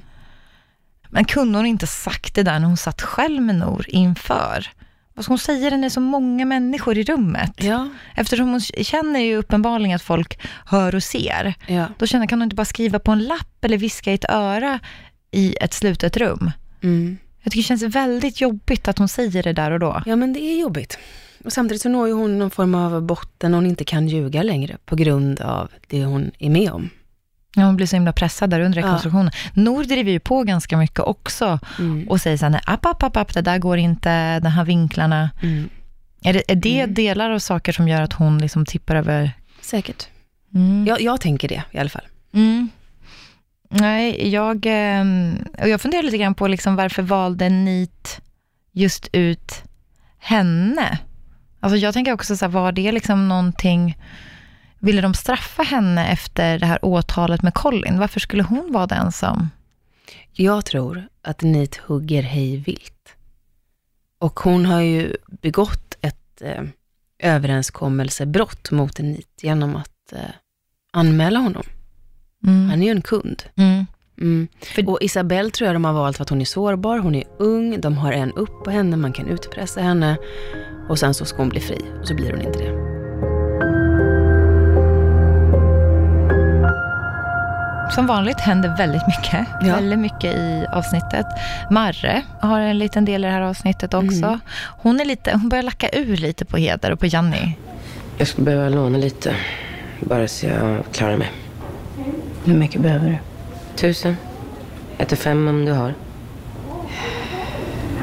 Men 1.10 1.26
kunde 1.26 1.58
hon 1.60 1.66
inte 1.66 1.88
sagt 1.88 2.36
det 2.36 2.44
där 2.44 2.60
när 2.60 2.68
hon 2.68 2.78
satt 2.78 3.02
själv 3.02 3.42
med 3.42 3.56
Nor 3.56 3.86
inför? 3.90 4.68
Vad 5.14 5.24
ska 5.26 5.32
hon 5.32 5.40
säga 5.40 5.70
det 5.70 5.76
när 5.76 5.82
det 5.82 5.88
är 5.88 5.90
så 5.90 6.00
många 6.02 6.46
människor 6.46 6.98
i 6.98 7.04
rummet? 7.04 7.64
Ja. 7.64 7.90
Eftersom 8.16 8.48
hon 8.50 8.60
känner 8.62 9.20
ju 9.20 9.36
uppenbarligen 9.38 9.96
att 9.96 10.02
folk 10.02 10.40
hör 10.66 10.96
och 10.96 11.04
ser. 11.04 11.54
Ja. 11.68 11.86
Då 11.98 12.08
känner 12.08 12.28
kan 12.28 12.40
hon 12.40 12.44
inte 12.44 12.56
bara 12.56 12.66
skriva 12.66 13.00
på 13.00 13.12
en 13.12 13.24
lapp 13.24 13.66
eller 13.66 13.78
viska 13.78 14.12
i 14.12 14.14
ett 14.14 14.26
öra 14.30 14.80
i 15.32 15.56
ett 15.62 15.74
slutet 15.74 16.18
rum. 16.18 16.52
Mm. 16.84 17.18
Jag 17.42 17.52
tycker 17.52 17.64
det 17.64 17.80
känns 17.80 17.96
väldigt 17.96 18.42
jobbigt 18.42 18.88
att 18.88 18.98
hon 18.98 19.08
säger 19.08 19.44
det 19.44 19.54
där 19.54 19.72
och 19.72 19.80
då. 19.80 20.04
ja, 20.06 20.16
men 20.16 20.34
det 20.34 20.40
är 20.40 20.60
jobbigt. 20.60 20.98
Och 21.48 21.54
samtidigt 21.54 21.82
så 21.82 21.90
når 21.90 22.08
ju 22.08 22.14
hon 22.14 22.40
någon 22.40 22.52
form 22.52 22.76
av 22.76 23.02
botten 23.02 23.54
hon 23.54 23.66
inte 23.66 23.84
kan 23.84 24.08
ljuga 24.08 24.44
längre 24.44 24.78
på 24.86 24.96
grund 24.96 25.42
av 25.42 25.72
det 25.88 26.06
hon 26.06 26.32
är 26.40 26.50
med 26.50 26.72
om. 26.72 26.90
Ja, 27.56 27.64
hon 27.64 27.76
blir 27.76 27.88
så 27.88 27.96
himla 27.96 28.14
pressad 28.14 28.50
där 28.50 28.60
under 28.62 28.82
rekonstruktionen. 28.82 29.32
Ja. 29.34 29.50
Nor 29.62 29.84
driver 29.84 30.12
ju 30.12 30.20
på 30.20 30.44
ganska 30.44 30.78
mycket 30.78 31.00
också 31.00 31.60
Mm. 31.80 32.08
och 32.10 32.22
säger 32.22 32.38
så 32.38 32.46
här, 32.46 32.50
nej, 32.50 32.62
app, 32.66 32.86
app, 32.86 33.04
app, 33.04 33.18
app, 33.18 33.34
det 33.34 33.42
där 33.42 33.58
går 33.58 33.78
inte, 33.78 34.40
de 34.40 34.50
här 34.50 34.66
vinklarna. 34.66 35.30
Mm. 35.44 35.70
Är 36.24 36.34
det, 36.34 36.52
är 36.52 36.56
det 36.56 36.86
delar 36.86 37.30
av 37.30 37.40
saker 37.40 37.72
som 37.72 37.88
gör 37.88 38.02
att 38.02 38.14
hon 38.14 38.38
liksom 38.38 38.66
tippar 38.66 38.96
över? 38.96 39.32
Säkert. 39.62 40.08
Mm. 40.56 40.86
Jag, 40.88 41.02
jag 41.02 41.22
tänker 41.22 41.48
det 41.48 41.64
i 41.72 41.78
alla 41.78 41.90
fall. 41.90 42.06
Mm. 42.34 42.70
Nej, 43.70 44.30
jag, 44.30 44.64
ehm, 44.66 45.36
och 45.62 45.70
jag 45.70 45.82
funderar 45.82 46.04
lite 46.04 46.18
grann 46.18 46.34
på 46.34 46.48
liksom 46.48 46.76
varför 46.76 47.02
valde 47.04 47.50
NIT 47.50 48.22
just 48.72 49.10
ut 49.12 49.64
henne? 50.20 51.00
Alltså 51.60 51.78
jag 51.78 51.94
tänker 51.94 52.14
också 52.14 52.38
så 52.38 52.46
här, 52.46 52.52
var 52.52 52.72
det 52.72 52.92
liksom 52.92 53.28
någonting, 53.28 53.98
ville 54.80 55.02
de 55.02 55.14
straffa 55.14 55.64
henne 55.64 56.08
efter 56.08 56.60
det 56.60 56.66
här 56.66 56.86
åtalet 56.86 57.42
med 57.42 57.54
Colin? 57.54 58.00
Varför 58.00 58.20
skulle 58.20 58.44
hon 58.44 58.72
vara 58.72 58.88
den 58.88 59.12
som... 59.12 59.50
Jag 60.34 60.66
tror 60.66 61.08
att 61.22 61.42
Nit 61.42 61.76
hugger 61.76 62.24
hej 62.24 62.58
vilt. 62.58 63.16
Och 64.20 64.40
hon 64.40 64.66
har 64.66 64.82
ju 64.82 65.16
begått 65.42 65.98
ett 66.02 66.42
eh, 66.42 66.64
överenskommelsebrott 67.20 68.72
mot 68.72 69.00
Nit 69.00 69.40
genom 69.42 69.76
att 69.76 70.14
eh, 70.14 70.20
anmäla 70.94 71.40
honom. 71.40 71.64
Mm. 72.44 72.70
Han 72.70 72.82
är 72.82 72.86
ju 72.86 72.92
en 72.92 73.02
kund. 73.02 73.44
Mm. 73.56 73.86
Mm. 74.22 74.48
Och 74.86 74.98
Isabelle 75.02 75.50
tror 75.50 75.66
jag 75.66 75.76
de 75.76 75.86
har 75.86 75.94
valt 75.94 76.18
för 76.18 76.24
att 76.24 76.30
hon 76.30 76.42
är 76.42 76.46
sårbar, 76.46 77.00
hon 77.00 77.16
är 77.16 77.24
ung, 77.40 77.82
de 77.82 77.98
har 77.98 78.12
en 78.12 78.32
upp 78.32 78.64
på 78.64 78.72
henne, 78.72 78.98
man 78.98 79.14
kan 79.14 79.28
utpressa 79.28 79.82
henne 79.82 80.18
och 80.90 81.00
sen 81.00 81.14
så 81.14 81.26
ska 81.26 81.38
hon 81.38 81.50
bli 81.50 81.60
fri 81.60 81.78
och 82.02 82.08
så 82.08 82.16
blir 82.16 82.32
hon 82.32 82.42
inte 82.42 82.60
det. 82.60 82.88
Som 87.96 88.08
vanligt 88.08 88.40
händer 88.40 88.78
väldigt 88.78 89.08
mycket. 89.08 89.48
Ja. 89.62 89.76
Väldigt 89.76 90.00
mycket 90.00 90.36
i 90.36 90.66
avsnittet. 90.72 91.26
Marre 91.72 92.22
har 92.40 92.60
en 92.60 92.78
liten 92.78 93.06
del 93.06 93.24
i 93.26 93.28
det 93.28 93.34
här 93.34 93.42
avsnittet 93.42 93.94
också. 93.94 94.26
Mm. 94.26 94.40
Hon, 94.82 95.00
är 95.00 95.06
lite, 95.06 95.32
hon 95.32 95.50
börjar 95.50 95.64
lacka 95.64 95.90
ur 95.94 96.18
lite 96.18 96.46
på 96.46 96.58
Heder 96.58 96.92
och 96.92 97.00
på 97.00 97.06
Janni. 97.06 97.58
Jag 98.18 98.28
skulle 98.28 98.46
behöva 98.46 98.70
låna 98.70 98.98
lite. 98.98 99.36
Bara 100.00 100.28
så 100.28 100.46
jag 100.46 100.84
klarar 100.92 101.18
mig. 101.18 101.32
Hur 102.46 102.58
mycket 102.58 102.82
behöver 102.82 103.10
du? 103.10 103.18
Tusen. 103.76 104.18
Ett 104.98 105.08
till 105.08 105.18
fem 105.18 105.48
om 105.48 105.66
du 105.66 105.72
har. 105.72 105.94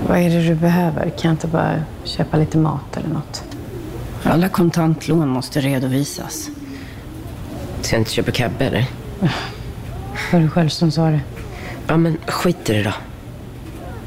Vad 0.09 0.19
är 0.19 0.31
det 0.31 0.49
du 0.49 0.55
behöver? 0.55 1.03
Kan 1.03 1.29
jag 1.29 1.33
inte 1.33 1.47
bara 1.47 1.83
köpa 2.05 2.37
lite 2.37 2.59
mat 2.59 2.97
eller 2.97 3.09
något? 3.09 3.45
Alla 4.23 4.49
kontantlån 4.49 5.29
måste 5.29 5.61
redovisas. 5.61 6.51
Så 7.83 7.95
jag 7.95 8.01
inte 8.01 8.11
köper 8.11 8.33
cab 8.33 8.53
eller? 8.59 8.87
Var 10.33 10.41
det 10.41 10.49
själv 10.49 10.69
som 10.69 10.91
sa 10.91 11.07
det? 11.07 11.21
Ja, 11.87 11.97
men 11.97 12.19
skit 12.27 12.71
i 12.71 12.73
det 12.73 12.83
då. 12.83 12.93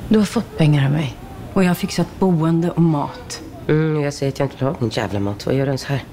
Du 0.10 0.19
har 0.19 0.25
fått 0.25 0.57
pengar 0.57 0.86
av 0.86 0.91
mig. 0.91 1.15
Och 1.53 1.63
jag 1.63 1.67
har 1.69 1.75
fixat 1.75 2.07
boende 2.19 2.71
och 2.71 2.81
mat. 2.81 3.41
Mm, 3.67 4.01
jag 4.01 4.13
säger 4.13 4.31
att 4.31 4.39
jag 4.39 4.45
inte 4.45 4.57
vill 4.57 4.67
ha 4.67 4.79
din 4.79 4.89
jävla 4.89 5.19
mat. 5.19 5.45
Vad 5.45 5.55
gör 5.55 5.65
du 5.65 5.69
ens 5.69 5.86
här? 5.86 6.03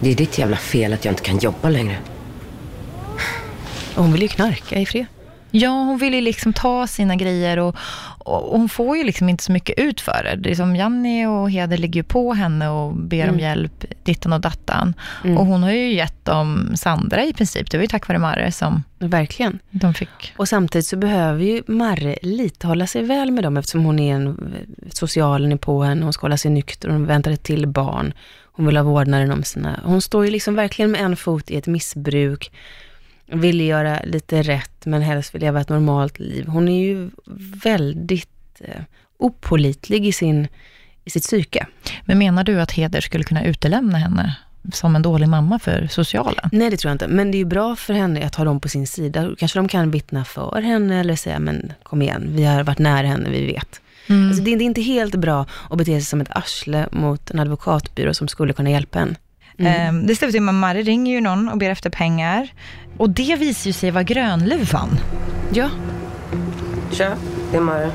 Det 0.00 0.10
är 0.10 0.14
ditt 0.14 0.38
jävla 0.38 0.56
fel 0.56 0.92
att 0.92 1.04
jag 1.04 1.12
inte 1.12 1.22
kan 1.22 1.38
jobba 1.38 1.68
längre. 1.68 1.96
Hon 3.94 4.12
vill 4.12 4.22
ju 4.22 4.28
knarka 4.28 4.80
i 4.80 4.86
fred. 4.86 5.06
Ja, 5.50 5.70
hon 5.70 5.98
vill 5.98 6.14
ju 6.14 6.20
liksom 6.20 6.52
ta 6.52 6.86
sina 6.86 7.16
grejer 7.16 7.58
och, 7.58 7.76
och 8.24 8.58
hon 8.58 8.68
får 8.68 8.96
ju 8.96 9.04
liksom 9.04 9.28
inte 9.28 9.44
så 9.44 9.52
mycket 9.52 9.78
ut 9.78 10.00
för 10.00 10.24
det. 10.24 10.36
det 10.36 10.50
är 10.50 10.54
som 10.54 10.76
Janni 10.76 11.26
och 11.26 11.50
Heder 11.50 11.76
ligger 11.76 12.00
ju 12.00 12.04
på 12.04 12.32
henne 12.34 12.68
och 12.68 12.94
ber 12.96 13.22
om 13.22 13.28
Mm. 13.28 13.40
hjälp, 13.40 13.84
dittan 14.04 14.32
och 14.32 14.40
dattan. 14.40 14.94
Mm. 15.24 15.38
Och 15.38 15.46
hon 15.46 15.62
har 15.62 15.70
ju 15.70 15.92
gett 15.94 16.24
dem 16.24 16.72
Sandra 16.76 17.24
i 17.24 17.32
princip. 17.32 17.70
Det 17.70 17.76
var 17.76 17.82
ju 17.82 17.88
tack 17.88 18.08
vare 18.08 18.18
Marre 18.18 18.52
som 18.52 18.82
Verkligen. 18.98 19.58
de 19.70 19.94
fick. 19.94 20.32
Och 20.36 20.48
samtidigt 20.48 20.86
så 20.86 20.96
behöver 20.96 21.44
ju 21.44 21.62
Marre 21.66 22.16
lite 22.22 22.66
hålla 22.66 22.86
sig 22.86 23.02
väl 23.02 23.30
med 23.30 23.44
dem 23.44 23.56
eftersom 23.56 23.84
hon 23.84 23.98
är 23.98 24.14
en 24.14 24.54
socialen 24.90 25.52
är 25.52 25.56
på 25.56 25.82
henne, 25.82 26.04
hon 26.04 26.12
ska 26.12 26.24
hålla 26.24 26.36
sig 26.36 26.50
nykter, 26.50 26.88
hon 26.88 27.06
väntar 27.06 27.30
ett 27.30 27.42
till 27.42 27.66
barn. 27.66 28.12
Hon 28.56 28.66
vill 28.66 28.76
ha 28.76 28.84
vårdnaden 28.84 29.30
om 29.30 29.42
sina... 29.44 29.80
Hon 29.84 30.02
står 30.02 30.24
ju 30.24 30.30
liksom 30.30 30.54
verkligen 30.54 30.90
med 30.90 31.00
en 31.00 31.16
fot 31.16 31.50
i 31.50 31.56
ett 31.56 31.66
missbruk, 31.66 32.52
vill 33.26 33.60
göra 33.60 34.00
lite 34.04 34.42
rätt 34.42 34.86
men 34.86 35.02
helst 35.02 35.34
vill 35.34 35.40
leva 35.40 35.60
ett 35.60 35.68
normalt 35.68 36.18
liv. 36.18 36.46
Hon 36.46 36.68
är 36.68 36.80
ju 36.84 37.10
väldigt 37.64 38.28
eh, 38.60 38.80
opålitlig 39.18 40.06
i, 40.06 40.12
sin, 40.12 40.48
i 41.04 41.10
sitt 41.10 41.22
psyke. 41.22 41.66
Men 42.04 42.18
menar 42.18 42.44
du 42.44 42.60
att 42.60 42.72
Heder 42.72 43.00
skulle 43.00 43.24
kunna 43.24 43.44
utelämna 43.44 43.98
henne 43.98 44.36
som 44.72 44.96
en 44.96 45.02
dålig 45.02 45.28
mamma 45.28 45.58
för 45.58 45.86
socialen? 45.90 46.48
Nej, 46.52 46.70
det 46.70 46.76
tror 46.76 46.88
jag 46.90 46.94
inte. 46.94 47.08
Men 47.08 47.30
det 47.30 47.36
är 47.36 47.38
ju 47.38 47.44
bra 47.44 47.76
för 47.76 47.94
henne 47.94 48.26
att 48.26 48.34
ha 48.34 48.44
dem 48.44 48.60
på 48.60 48.68
sin 48.68 48.86
sida. 48.86 49.30
Kanske 49.38 49.58
de 49.58 49.68
kan 49.68 49.90
vittna 49.90 50.24
för 50.24 50.60
henne 50.62 51.00
eller 51.00 51.16
säga, 51.16 51.38
men 51.38 51.72
kom 51.82 52.02
igen, 52.02 52.26
vi 52.28 52.44
har 52.44 52.62
varit 52.64 52.78
nära 52.78 53.06
henne, 53.06 53.30
vi 53.30 53.46
vet. 53.46 53.80
Mm. 54.08 54.28
Alltså, 54.28 54.42
det, 54.44 54.52
är- 54.52 54.56
det 54.56 54.64
är 54.64 54.66
inte 54.66 54.80
helt 54.82 55.14
bra 55.14 55.46
att 55.70 55.78
bete 55.78 55.90
sig 55.92 56.02
som 56.02 56.20
ett 56.20 56.30
arsle 56.36 56.88
mot 56.92 57.30
en 57.30 57.38
advokatbyrå 57.40 58.14
som 58.14 58.28
skulle 58.28 58.52
kunna 58.52 58.70
hjälpa 58.70 58.98
en. 59.00 59.16
Mm. 59.58 59.96
Eh, 59.98 60.06
Det 60.06 60.16
slutar 60.16 60.40
med 60.40 60.52
att 60.54 60.58
Marre 60.60 60.82
ringer 60.82 61.12
ju 61.14 61.20
någon 61.20 61.48
och 61.48 61.58
ber 61.58 61.70
efter 61.70 61.90
pengar. 61.90 62.48
Och 62.96 63.10
det 63.10 63.36
visar 63.36 63.66
ju 63.68 63.72
sig 63.72 63.90
vara 63.90 64.02
Grönluvan. 64.04 64.98
Ja. 65.52 65.68
Tja, 66.92 67.12
det 67.50 67.56
är 67.56 67.60
Mara. 67.60 67.90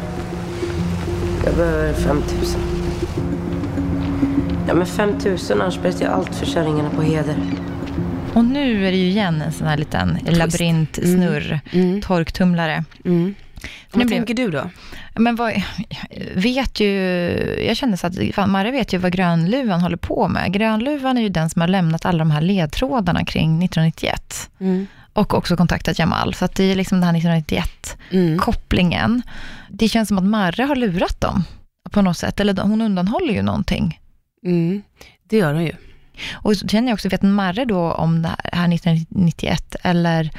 Jag 1.45 1.55
behöver 1.55 1.93
5 1.93 2.17
000. 2.17 2.25
Ja, 4.67 4.73
men 4.73 4.85
5 4.85 5.09
000 5.25 5.37
annars 5.51 5.81
berättar 5.81 6.05
jag 6.05 6.13
allt 6.13 6.35
för 6.35 6.45
kärringarna 6.45 6.89
på 6.89 7.01
Heder. 7.01 7.35
Och 8.33 8.45
nu 8.45 8.87
är 8.87 8.91
det 8.91 8.97
ju 8.97 9.07
igen 9.09 9.41
en 9.41 9.51
sån 9.53 9.67
här 9.67 9.77
liten 9.77 10.17
labyrintsnurr, 10.29 11.59
Mm. 11.73 12.01
torktumlare. 12.01 12.83
Mm. 13.05 13.35
Vad 13.91 14.07
blev- 14.07 14.17
tänker 14.17 14.33
du 14.33 14.51
då? 14.51 14.69
Men 15.15 15.35
vad, 15.35 15.53
vet 16.35 16.79
ju, 16.79 16.89
jag 17.67 17.77
känner 17.77 17.97
så 17.97 18.07
att 18.07 18.15
fan, 18.33 18.51
Marre 18.51 18.71
vet 18.71 18.93
ju 18.93 18.97
vad 18.97 19.11
Grönluvan 19.11 19.81
håller 19.81 19.97
på 19.97 20.27
med. 20.27 20.53
Grönluvan 20.53 21.17
är 21.17 21.21
ju 21.21 21.29
den 21.29 21.49
som 21.49 21.61
har 21.61 21.67
lämnat 21.67 22.05
alla 22.05 22.19
de 22.19 22.31
här 22.31 22.41
ledtrådarna 22.41 23.25
kring 23.25 23.63
1991. 23.63 24.49
Mm. 24.59 24.87
Och 25.13 25.33
också 25.33 25.57
kontaktat 25.57 25.99
Jamal. 25.99 26.33
Så 26.33 26.45
att 26.45 26.55
det 26.55 26.63
är 26.63 26.75
liksom 26.75 27.01
den 27.01 27.15
här 27.15 27.21
1991-kopplingen. 27.21 29.21
Det 29.69 29.89
känns 29.89 30.07
som 30.07 30.17
att 30.17 30.23
Marre 30.23 30.63
har 30.63 30.75
lurat 30.75 31.21
dem 31.21 31.43
på 31.91 32.01
något 32.01 32.17
sätt. 32.17 32.39
Eller 32.39 32.61
hon 32.61 32.81
undanhåller 32.81 33.33
ju 33.33 33.41
någonting. 33.41 33.99
Mm. 34.45 34.81
Det 35.29 35.37
gör 35.37 35.53
hon 35.53 35.63
ju. 35.63 35.73
Och 36.33 36.57
så 36.57 36.67
känner 36.67 36.87
jag 36.87 36.93
också, 36.93 37.09
vet 37.09 37.21
Marre 37.21 37.65
då 37.65 37.91
om 37.91 38.21
det 38.21 38.29
här 38.53 38.73
1991 38.73 39.75
eller 39.83 40.29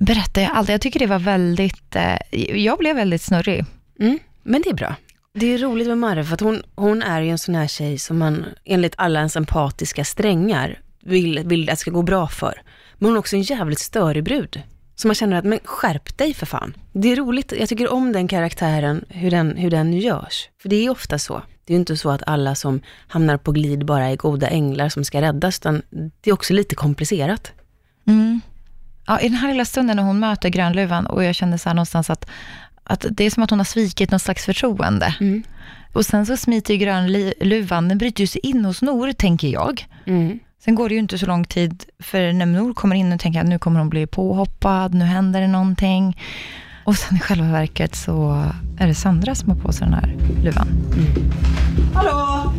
berättar 0.00 0.42
jag 0.42 0.50
allt? 0.54 0.68
Jag 0.68 0.80
tycker 0.80 0.98
det 1.00 1.06
var 1.06 1.18
väldigt, 1.18 1.96
eh, 1.96 2.36
jag 2.64 2.78
blev 2.78 2.96
väldigt 2.96 3.22
snurrig. 3.22 3.64
Mm. 4.00 4.18
Men 4.42 4.62
det 4.62 4.70
är 4.70 4.74
bra. 4.74 4.94
Det 5.34 5.46
är 5.46 5.58
roligt 5.58 5.88
med 5.88 5.98
Marre 5.98 6.24
för 6.24 6.34
att 6.34 6.40
hon, 6.40 6.62
hon 6.74 7.02
är 7.02 7.20
ju 7.22 7.30
en 7.30 7.38
sån 7.38 7.54
här 7.54 7.66
tjej 7.66 7.98
som 7.98 8.18
man 8.18 8.44
enligt 8.64 8.94
alla 8.96 9.18
ens 9.18 9.36
empatiska 9.36 10.04
strängar 10.04 10.80
vill, 11.02 11.42
vill 11.44 11.70
att 11.70 11.78
ska 11.78 11.90
gå 11.90 12.02
bra 12.02 12.28
för. 12.28 12.62
Men 12.98 13.06
hon 13.06 13.16
är 13.16 13.18
också 13.18 13.36
en 13.36 13.42
jävligt 13.42 13.78
störig 13.78 14.24
brud. 14.24 14.62
Så 14.96 15.08
man 15.08 15.14
känner 15.14 15.36
att, 15.36 15.44
men 15.44 15.58
skärp 15.64 16.18
dig 16.18 16.34
för 16.34 16.46
fan. 16.46 16.74
Det 16.92 17.12
är 17.12 17.16
roligt, 17.16 17.52
jag 17.58 17.68
tycker 17.68 17.92
om 17.92 18.12
den 18.12 18.28
karaktären, 18.28 19.04
hur 19.08 19.30
den, 19.30 19.56
hur 19.56 19.70
den 19.70 19.92
görs. 19.92 20.48
För 20.62 20.68
det 20.68 20.86
är 20.86 20.90
ofta 20.90 21.18
så. 21.18 21.42
Det 21.64 21.72
är 21.72 21.74
ju 21.74 21.80
inte 21.80 21.96
så 21.96 22.10
att 22.10 22.22
alla 22.26 22.54
som 22.54 22.80
hamnar 23.08 23.36
på 23.36 23.52
glid 23.52 23.84
bara 23.84 24.06
är 24.06 24.16
goda 24.16 24.48
änglar 24.48 24.88
som 24.88 25.04
ska 25.04 25.20
räddas, 25.20 25.58
utan 25.58 25.82
det 26.20 26.30
är 26.30 26.34
också 26.34 26.54
lite 26.54 26.74
komplicerat. 26.74 27.52
Mm. 28.06 28.40
Ja, 29.08 29.20
I 29.20 29.28
den 29.28 29.38
här 29.38 29.48
lilla 29.48 29.64
stunden 29.64 29.96
när 29.96 30.02
hon 30.02 30.20
möter 30.20 30.48
Grönluvan 30.48 31.06
och 31.06 31.24
jag 31.24 31.34
kände 31.34 31.58
så 31.58 31.68
här 31.68 31.74
någonstans 31.74 32.10
att, 32.10 32.30
att 32.84 33.06
det 33.10 33.24
är 33.24 33.30
som 33.30 33.42
att 33.42 33.50
hon 33.50 33.58
har 33.58 33.64
svikit 33.64 34.10
någon 34.10 34.20
slags 34.20 34.44
förtroende. 34.44 35.14
Mm. 35.20 35.42
Och 35.92 36.06
sen 36.06 36.26
så 36.26 36.36
smiter 36.36 36.74
ju 36.74 36.80
Grönluvan, 36.80 37.88
den 37.88 37.98
bryter 37.98 38.20
ju 38.20 38.26
sig 38.26 38.40
in 38.44 38.64
hos 38.64 38.82
Nor, 38.82 39.12
tänker 39.12 39.48
jag. 39.48 39.86
Mm. 40.06 40.38
Sen 40.64 40.74
går 40.74 40.88
det 40.88 40.94
ju 40.94 41.00
inte 41.00 41.18
så 41.18 41.26
lång 41.26 41.44
tid, 41.44 41.84
för 41.98 42.32
när 42.32 42.46
Nor 42.46 42.74
kommer 42.74 42.96
in 42.96 43.12
och 43.12 43.20
tänker 43.20 43.40
att 43.40 43.46
nu 43.46 43.58
kommer 43.58 43.78
hon 43.78 43.88
bli 43.88 44.06
påhoppad, 44.06 44.94
nu 44.94 45.04
händer 45.04 45.40
det 45.40 45.48
någonting. 45.48 46.20
Och 46.84 46.96
sen 46.96 47.16
i 47.16 47.20
själva 47.20 47.52
verket 47.52 47.96
så 47.96 48.44
är 48.78 48.86
det 48.86 48.94
Sandra 48.94 49.34
som 49.34 49.50
har 49.50 49.56
på 49.56 49.72
sig 49.72 49.86
den 49.86 49.94
här 49.94 50.16
luvan. 50.42 50.68
Hallå? 51.94 52.52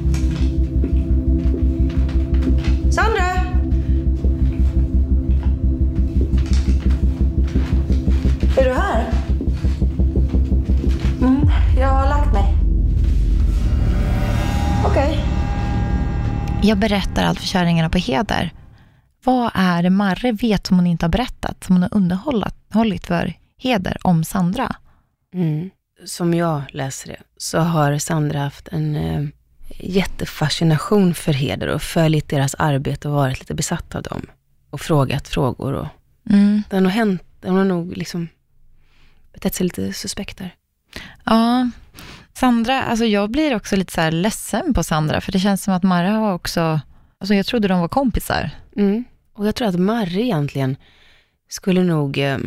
Sandra? 2.91 3.28
Är 8.59 8.65
du 8.65 8.73
här? 8.73 9.11
Mm, 11.21 11.49
jag 11.79 11.87
har 11.87 12.09
lagt 12.09 12.33
mig. 12.33 12.55
Okej. 14.85 15.19
Jag 16.63 16.77
berättar 16.77 17.23
allt 17.23 17.39
för 17.39 17.47
kärringarna 17.47 17.89
på 17.89 17.97
heder. 17.97 18.53
Vad 19.23 19.51
är 19.53 19.83
det 19.83 19.89
Marre 19.89 20.31
vet 20.31 20.67
som 20.67 20.77
hon 20.77 20.87
inte 20.87 21.05
har 21.05 21.09
berättat, 21.09 21.63
som 21.63 21.75
hon 21.75 21.83
har 21.83 21.95
underhållit 21.97 23.07
för 23.07 23.33
heder 23.57 23.97
om 24.03 24.23
Sandra? 24.23 24.75
Mm. 25.33 25.69
Som 26.05 26.33
jag 26.33 26.61
läser 26.69 27.07
det, 27.09 27.19
så 27.37 27.59
har 27.59 27.97
Sandra 27.97 28.39
haft 28.39 28.67
en 28.67 28.95
eh, 28.95 29.25
jättefascination 29.79 31.13
för 31.13 31.33
Heder 31.33 31.67
och 31.67 31.81
följt 31.81 32.29
deras 32.29 32.55
arbete 32.55 33.07
och 33.07 33.13
varit 33.13 33.39
lite 33.39 33.53
besatt 33.53 33.95
av 33.95 34.03
dem. 34.03 34.21
Och 34.69 34.81
frågat 34.81 35.27
frågor 35.27 35.73
och 35.73 35.87
Mm. 36.29 36.63
Det 36.69 36.75
har 36.75 36.81
nog 36.81 36.91
hänt, 36.91 37.23
hon 37.41 37.55
har 37.55 37.65
nog 37.65 37.97
liksom 37.97 38.27
betett 39.39 39.55
sig 39.55 39.63
lite 39.63 39.93
suspekt 39.93 40.37
där. 40.37 40.55
Ja, 41.23 41.69
Sandra, 42.33 42.83
alltså 42.83 43.05
jag 43.05 43.31
blir 43.31 43.55
också 43.55 43.75
lite 43.75 43.93
så 43.93 44.01
här 44.01 44.11
ledsen 44.11 44.73
på 44.73 44.83
Sandra, 44.83 45.21
för 45.21 45.31
det 45.31 45.39
känns 45.39 45.63
som 45.63 45.73
att 45.73 45.83
Marre 45.83 46.07
har 46.07 46.33
också, 46.33 46.79
alltså 47.17 47.33
jag 47.33 47.45
trodde 47.45 47.67
de 47.67 47.79
var 47.79 47.87
kompisar. 47.87 48.51
Mm. 48.75 49.03
Och 49.33 49.47
jag 49.47 49.55
tror 49.55 49.67
att 49.67 49.79
Marre 49.79 50.21
egentligen 50.21 50.77
skulle 51.49 51.83
nog, 51.83 52.17
eh, 52.17 52.37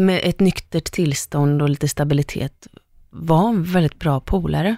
med 0.00 0.20
ett 0.22 0.40
nyktert 0.40 0.84
tillstånd 0.92 1.62
och 1.62 1.68
lite 1.68 1.88
stabilitet, 1.88 2.66
vara 3.10 3.48
en 3.48 3.64
väldigt 3.64 3.98
bra 3.98 4.20
polare. 4.20 4.76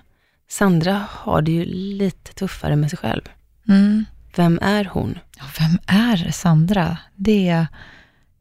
Sandra 0.49 1.07
har 1.11 1.43
det 1.43 1.53
ju 1.53 1.65
lite 1.65 2.33
tuffare 2.33 2.77
med 2.77 2.91
sig 2.91 2.99
själv. 2.99 3.23
Mm. 3.69 4.05
Vem 4.37 4.59
är 4.63 4.85
hon? 4.85 5.19
Ja, 5.39 5.45
vem 5.59 5.79
är 5.87 6.31
Sandra? 6.31 6.99
Det 7.17 7.67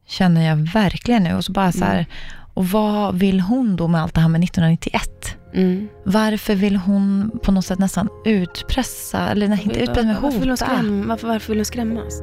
känner 0.08 0.48
jag 0.48 0.56
verkligen 0.56 1.22
nu. 1.22 1.34
Och, 1.34 1.44
så 1.44 1.52
bara 1.52 1.72
så 1.72 1.84
här, 1.84 2.06
och 2.54 2.66
vad 2.66 3.18
vill 3.18 3.40
hon 3.40 3.76
då 3.76 3.88
med 3.88 4.02
allt 4.02 4.14
det 4.14 4.20
här 4.20 4.28
med 4.28 4.44
1991? 4.44 5.02
Mm. 5.54 5.88
Varför 6.04 6.54
vill 6.54 6.76
hon 6.76 7.30
på 7.42 7.52
något 7.52 7.64
sätt 7.64 7.78
nästan 7.78 8.08
utpressa, 8.24 9.28
eller 9.28 9.48
nej, 9.48 9.60
inte 9.64 9.80
utpressa, 9.80 10.02
men 10.02 10.22
varför, 10.22 10.38
vill 10.38 10.48
hon 10.48 10.50
hota? 10.50 10.66
skrämma, 10.66 11.06
varför, 11.06 11.28
varför 11.28 11.48
vill 11.48 11.58
hon 11.58 11.64
skrämmas? 11.64 12.22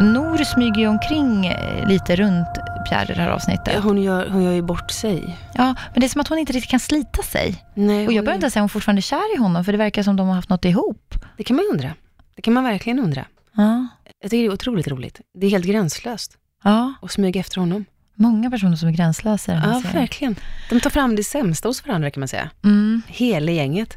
Nor 0.00 0.44
smyger 0.44 0.78
ju 0.78 0.86
omkring 0.86 1.46
eh, 1.46 1.88
lite 1.88 2.16
runt 2.16 2.48
Pierre 2.88 3.12
i 3.12 3.16
det 3.16 3.22
här 3.22 3.30
avsnittet. 3.30 3.82
Hon 3.82 4.02
gör, 4.02 4.28
hon 4.28 4.42
gör 4.42 4.52
ju 4.52 4.62
bort 4.62 4.90
sig. 4.90 5.36
Ja, 5.54 5.74
men 5.92 6.00
det 6.00 6.06
är 6.06 6.08
som 6.08 6.20
att 6.20 6.28
hon 6.28 6.38
inte 6.38 6.52
riktigt 6.52 6.70
kan 6.70 6.80
slita 6.80 7.22
sig. 7.22 7.64
Nej, 7.74 8.06
Och 8.06 8.12
jag 8.12 8.24
börjar 8.24 8.34
inte 8.34 8.50
säga 8.50 8.62
hon 8.62 8.68
fortfarande 8.68 9.00
är 9.00 9.02
kär 9.02 9.36
i 9.36 9.38
honom, 9.38 9.64
för 9.64 9.72
det 9.72 9.78
verkar 9.78 10.02
som 10.02 10.16
de 10.16 10.28
har 10.28 10.34
haft 10.34 10.48
något 10.48 10.64
ihop. 10.64 11.14
Det 11.36 11.44
kan 11.44 11.56
man 11.56 11.64
ju 11.64 11.70
undra. 11.70 11.90
Det 12.38 12.42
kan 12.42 12.52
man 12.54 12.64
verkligen 12.64 12.98
undra. 12.98 13.24
Ja. 13.56 13.86
Jag 14.20 14.30
tycker 14.30 14.42
det 14.42 14.48
är 14.48 14.52
otroligt 14.52 14.88
roligt. 14.88 15.20
Det 15.34 15.46
är 15.46 15.50
helt 15.50 15.64
gränslöst 15.66 16.36
Ja, 16.64 16.94
att 17.02 17.10
smyga 17.10 17.40
efter 17.40 17.60
honom. 17.60 17.84
många 18.14 18.50
personer 18.50 18.76
som 18.76 18.88
är 18.88 18.92
gränslösa 18.92 19.52
Ja, 19.52 19.60
serien. 19.62 19.82
verkligen. 20.00 20.36
De 20.70 20.80
tar 20.80 20.90
fram 20.90 21.16
det 21.16 21.24
sämsta 21.24 21.68
hos 21.68 21.86
varandra 21.86 22.10
kan 22.10 22.20
man 22.20 22.28
säga. 22.28 22.50
Mm. 22.64 23.02
Hela 23.06 23.52
gänget. 23.52 23.96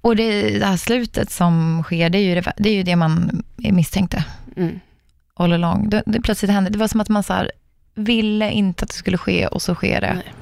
Och 0.00 0.16
det, 0.16 0.58
det 0.58 0.66
här 0.66 0.76
slutet 0.76 1.30
som 1.30 1.82
sker, 1.84 2.10
det 2.10 2.18
är 2.18 2.22
ju 2.22 2.34
det, 2.34 2.52
det, 2.56 2.70
är 2.70 2.74
ju 2.74 2.82
det 2.82 2.96
man 2.96 3.42
misstänkte 3.56 4.24
Mm. 4.56 4.80
all 5.34 5.52
along. 5.52 5.90
Det, 5.90 6.02
det 6.06 6.20
plötsligt 6.22 6.50
hände. 6.50 6.70
Det 6.70 6.78
var 6.78 6.88
som 6.88 7.00
att 7.00 7.08
man 7.08 7.22
så 7.22 7.32
här, 7.32 7.50
ville 7.94 8.50
inte 8.50 8.82
att 8.84 8.88
det 8.88 8.94
skulle 8.96 9.18
ske 9.18 9.46
och 9.46 9.62
så 9.62 9.74
sker 9.74 10.00
det. 10.00 10.14
Nej. 10.14 10.34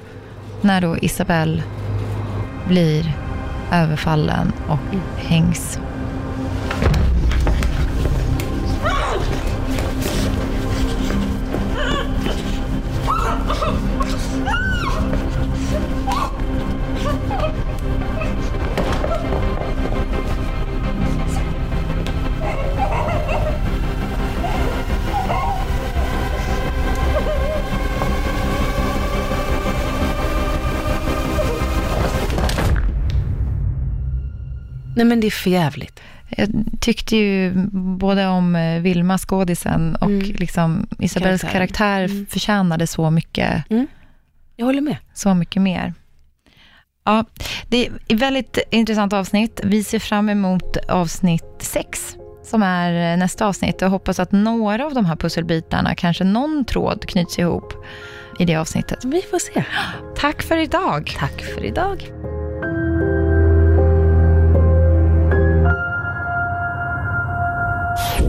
När 0.60 0.80
då 0.80 0.96
Isabelle 0.98 1.62
blir 2.68 3.12
överfallen 3.72 4.52
och 4.68 4.78
Mm. 4.92 5.00
hängs. 5.16 5.78
Nej 34.98 35.06
men 35.06 35.20
det 35.20 35.26
är 35.26 35.30
för 35.30 35.50
jävligt. 35.50 36.00
Jag 36.36 36.48
tyckte 36.80 37.16
ju 37.16 37.52
både 37.98 38.26
om 38.26 38.56
eh, 38.56 38.80
Vilma, 38.80 39.18
skådisen, 39.18 39.96
och 39.96 40.06
Mm. 40.10 40.20
liksom 40.38 40.86
Isabelles 40.98 41.40
Karaktären. 41.40 41.68
karaktär 41.68 42.04
Mm. 42.14 42.26
förtjänade 42.26 42.86
så 42.86 43.10
mycket, 43.10 43.64
Jag 44.56 44.66
håller 44.66 44.80
med. 44.80 44.96
så 45.14 45.34
mycket 45.34 45.62
mer. 45.62 45.94
Ja, 47.04 47.24
det 47.68 47.86
är 47.86 47.92
ett 48.08 48.20
väldigt 48.20 48.58
intressant 48.70 49.12
avsnitt. 49.12 49.60
Vi 49.64 49.84
ser 49.84 49.98
fram 49.98 50.28
emot 50.28 50.76
avsnitt 50.88 51.44
sex, 51.60 52.16
som 52.44 52.62
är 52.62 53.12
eh, 53.12 53.18
nästa 53.18 53.46
avsnitt. 53.46 53.82
och 53.82 53.90
hoppas 53.90 54.18
att 54.20 54.32
några 54.32 54.86
av 54.86 54.94
de 54.94 55.04
här 55.06 55.16
pusselbitarna, 55.16 55.94
kanske 55.94 56.24
någon 56.24 56.64
tråd 56.64 57.04
knyts 57.08 57.38
ihop 57.38 57.72
i 58.38 58.44
det 58.44 58.56
avsnittet. 58.56 59.04
Vi 59.04 59.22
får 59.30 59.38
se. 59.38 59.64
Tack 60.16 60.42
för 60.42 60.56
idag. 60.56 61.14
Tack 61.18 61.42
för 61.42 61.64
idag. 61.64 62.12